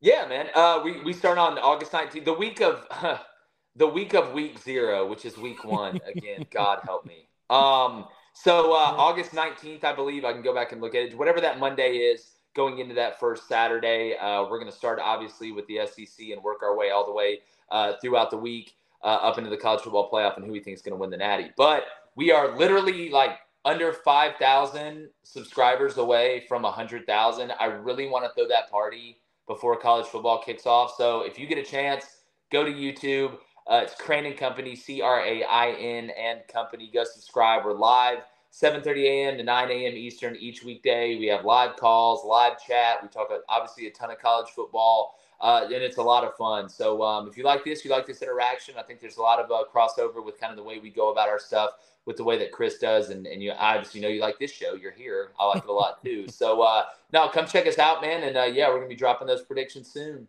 Yeah, 0.00 0.26
man. 0.26 0.48
Uh, 0.54 0.80
we, 0.84 1.00
we 1.02 1.12
start 1.12 1.38
on 1.38 1.58
August 1.58 1.92
19th, 1.92 2.24
the 2.24 2.32
week 2.32 2.60
of 2.60 2.86
uh, 2.90 3.18
the 3.76 3.86
week 3.86 4.14
of 4.14 4.32
week 4.32 4.58
zero, 4.58 5.06
which 5.08 5.24
is 5.24 5.36
week 5.36 5.64
one. 5.64 6.00
Again, 6.06 6.46
God 6.50 6.80
help 6.84 7.04
me. 7.06 7.28
Um, 7.50 8.06
so 8.32 8.72
uh, 8.72 8.94
August 8.96 9.32
19th, 9.32 9.84
I 9.84 9.94
believe 9.94 10.24
I 10.24 10.32
can 10.32 10.42
go 10.42 10.54
back 10.54 10.72
and 10.72 10.80
look 10.80 10.94
at 10.94 11.02
it. 11.02 11.18
Whatever 11.18 11.40
that 11.40 11.58
Monday 11.58 11.96
is, 11.96 12.34
going 12.54 12.78
into 12.78 12.94
that 12.94 13.18
first 13.20 13.48
Saturday. 13.48 14.16
Uh, 14.16 14.42
we're 14.42 14.58
going 14.58 14.70
to 14.70 14.76
start 14.76 14.98
obviously 15.02 15.52
with 15.52 15.66
the 15.66 15.80
SEC 15.86 16.28
and 16.30 16.42
work 16.42 16.62
our 16.62 16.76
way 16.76 16.90
all 16.90 17.04
the 17.04 17.12
way 17.12 17.40
uh, 17.70 17.94
throughout 18.00 18.30
the 18.30 18.36
week 18.36 18.76
uh, 19.02 19.06
up 19.06 19.38
into 19.38 19.50
the 19.50 19.56
college 19.56 19.82
football 19.82 20.10
playoff 20.10 20.36
and 20.36 20.46
who 20.46 20.52
we 20.52 20.60
think 20.60 20.74
is 20.74 20.82
going 20.82 20.92
to 20.92 20.98
win 20.98 21.10
the 21.10 21.16
Natty. 21.16 21.50
But 21.56 21.84
we 22.16 22.30
are 22.30 22.56
literally 22.56 23.10
like 23.10 23.38
under 23.64 23.92
5,000 23.92 25.08
subscribers 25.24 25.96
away 25.96 26.44
from 26.48 26.62
100,000. 26.62 27.52
I 27.58 27.64
really 27.66 28.08
want 28.08 28.24
to 28.24 28.30
throw 28.34 28.48
that 28.48 28.70
party 28.70 29.18
before 29.46 29.76
college 29.76 30.06
football 30.06 30.40
kicks 30.42 30.64
off. 30.64 30.94
So 30.96 31.22
if 31.22 31.38
you 31.38 31.46
get 31.46 31.58
a 31.58 31.62
chance, 31.62 32.04
go 32.52 32.64
to 32.64 32.70
YouTube. 32.70 33.36
Uh, 33.66 33.80
it's 33.82 33.94
Crain 33.94 34.26
and 34.26 34.36
Company, 34.36 34.76
C 34.76 35.00
R 35.00 35.24
A 35.24 35.42
I 35.44 35.70
N 35.70 36.10
and 36.10 36.40
Company. 36.48 36.90
Go 36.92 37.04
subscribe. 37.04 37.64
We're 37.64 37.72
live 37.72 38.18
7:30 38.52 39.04
a.m. 39.04 39.38
to 39.38 39.42
9 39.42 39.70
a.m. 39.70 39.94
Eastern 39.94 40.36
each 40.36 40.62
weekday. 40.62 41.18
We 41.18 41.26
have 41.26 41.46
live 41.46 41.76
calls, 41.76 42.24
live 42.26 42.62
chat. 42.62 42.98
We 43.02 43.08
talk 43.08 43.30
obviously 43.48 43.86
a 43.86 43.90
ton 43.90 44.10
of 44.10 44.18
college 44.18 44.50
football, 44.50 45.18
uh, 45.40 45.62
and 45.64 45.72
it's 45.82 45.96
a 45.96 46.02
lot 46.02 46.24
of 46.24 46.36
fun. 46.36 46.68
So 46.68 47.02
um, 47.02 47.26
if 47.26 47.38
you 47.38 47.44
like 47.44 47.64
this, 47.64 47.86
you 47.86 47.90
like 47.90 48.06
this 48.06 48.20
interaction. 48.20 48.74
I 48.78 48.82
think 48.82 49.00
there's 49.00 49.16
a 49.16 49.22
lot 49.22 49.40
of 49.40 49.50
uh, 49.50 49.64
crossover 49.74 50.22
with 50.22 50.38
kind 50.38 50.50
of 50.50 50.58
the 50.58 50.62
way 50.62 50.78
we 50.78 50.90
go 50.90 51.10
about 51.10 51.30
our 51.30 51.38
stuff, 51.38 51.70
with 52.04 52.18
the 52.18 52.24
way 52.24 52.36
that 52.36 52.52
Chris 52.52 52.76
does, 52.76 53.08
and, 53.08 53.26
and 53.26 53.42
you 53.42 53.52
obviously 53.52 53.98
know 53.98 54.08
you 54.08 54.20
like 54.20 54.38
this 54.38 54.52
show. 54.52 54.74
You're 54.74 54.92
here. 54.92 55.30
I 55.40 55.46
like 55.46 55.62
it 55.64 55.70
a 55.70 55.72
lot 55.72 56.04
too. 56.04 56.26
So 56.30 56.60
uh, 56.60 56.84
no, 57.14 57.30
come 57.30 57.46
check 57.46 57.66
us 57.66 57.78
out, 57.78 58.02
man. 58.02 58.24
And 58.24 58.36
uh, 58.36 58.42
yeah, 58.42 58.68
we're 58.68 58.76
gonna 58.76 58.88
be 58.88 58.94
dropping 58.94 59.26
those 59.26 59.42
predictions 59.42 59.90
soon. 59.90 60.28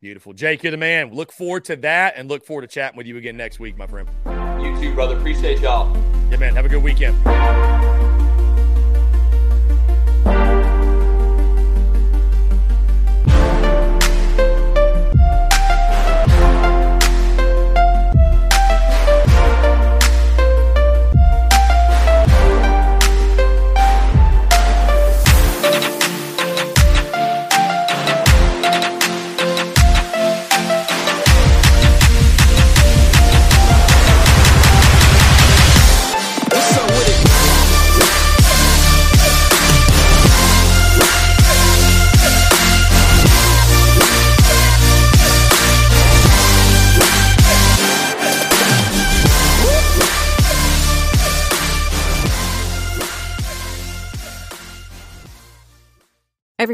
Beautiful, 0.00 0.32
Jake. 0.32 0.62
You're 0.62 0.70
the 0.70 0.78
man. 0.78 1.12
Look 1.12 1.30
forward 1.30 1.66
to 1.66 1.76
that, 1.76 2.14
and 2.16 2.26
look 2.26 2.46
forward 2.46 2.62
to 2.62 2.68
chatting 2.68 2.96
with 2.96 3.06
you 3.06 3.18
again 3.18 3.36
next 3.36 3.60
week, 3.60 3.76
my 3.76 3.86
friend. 3.86 4.08
You 4.64 4.74
too, 4.80 4.94
brother. 4.94 5.14
Appreciate 5.14 5.60
y'all. 5.60 5.94
Yeah, 6.30 6.38
man. 6.38 6.54
Have 6.54 6.64
a 6.64 6.70
good 6.70 6.82
weekend. 6.82 7.18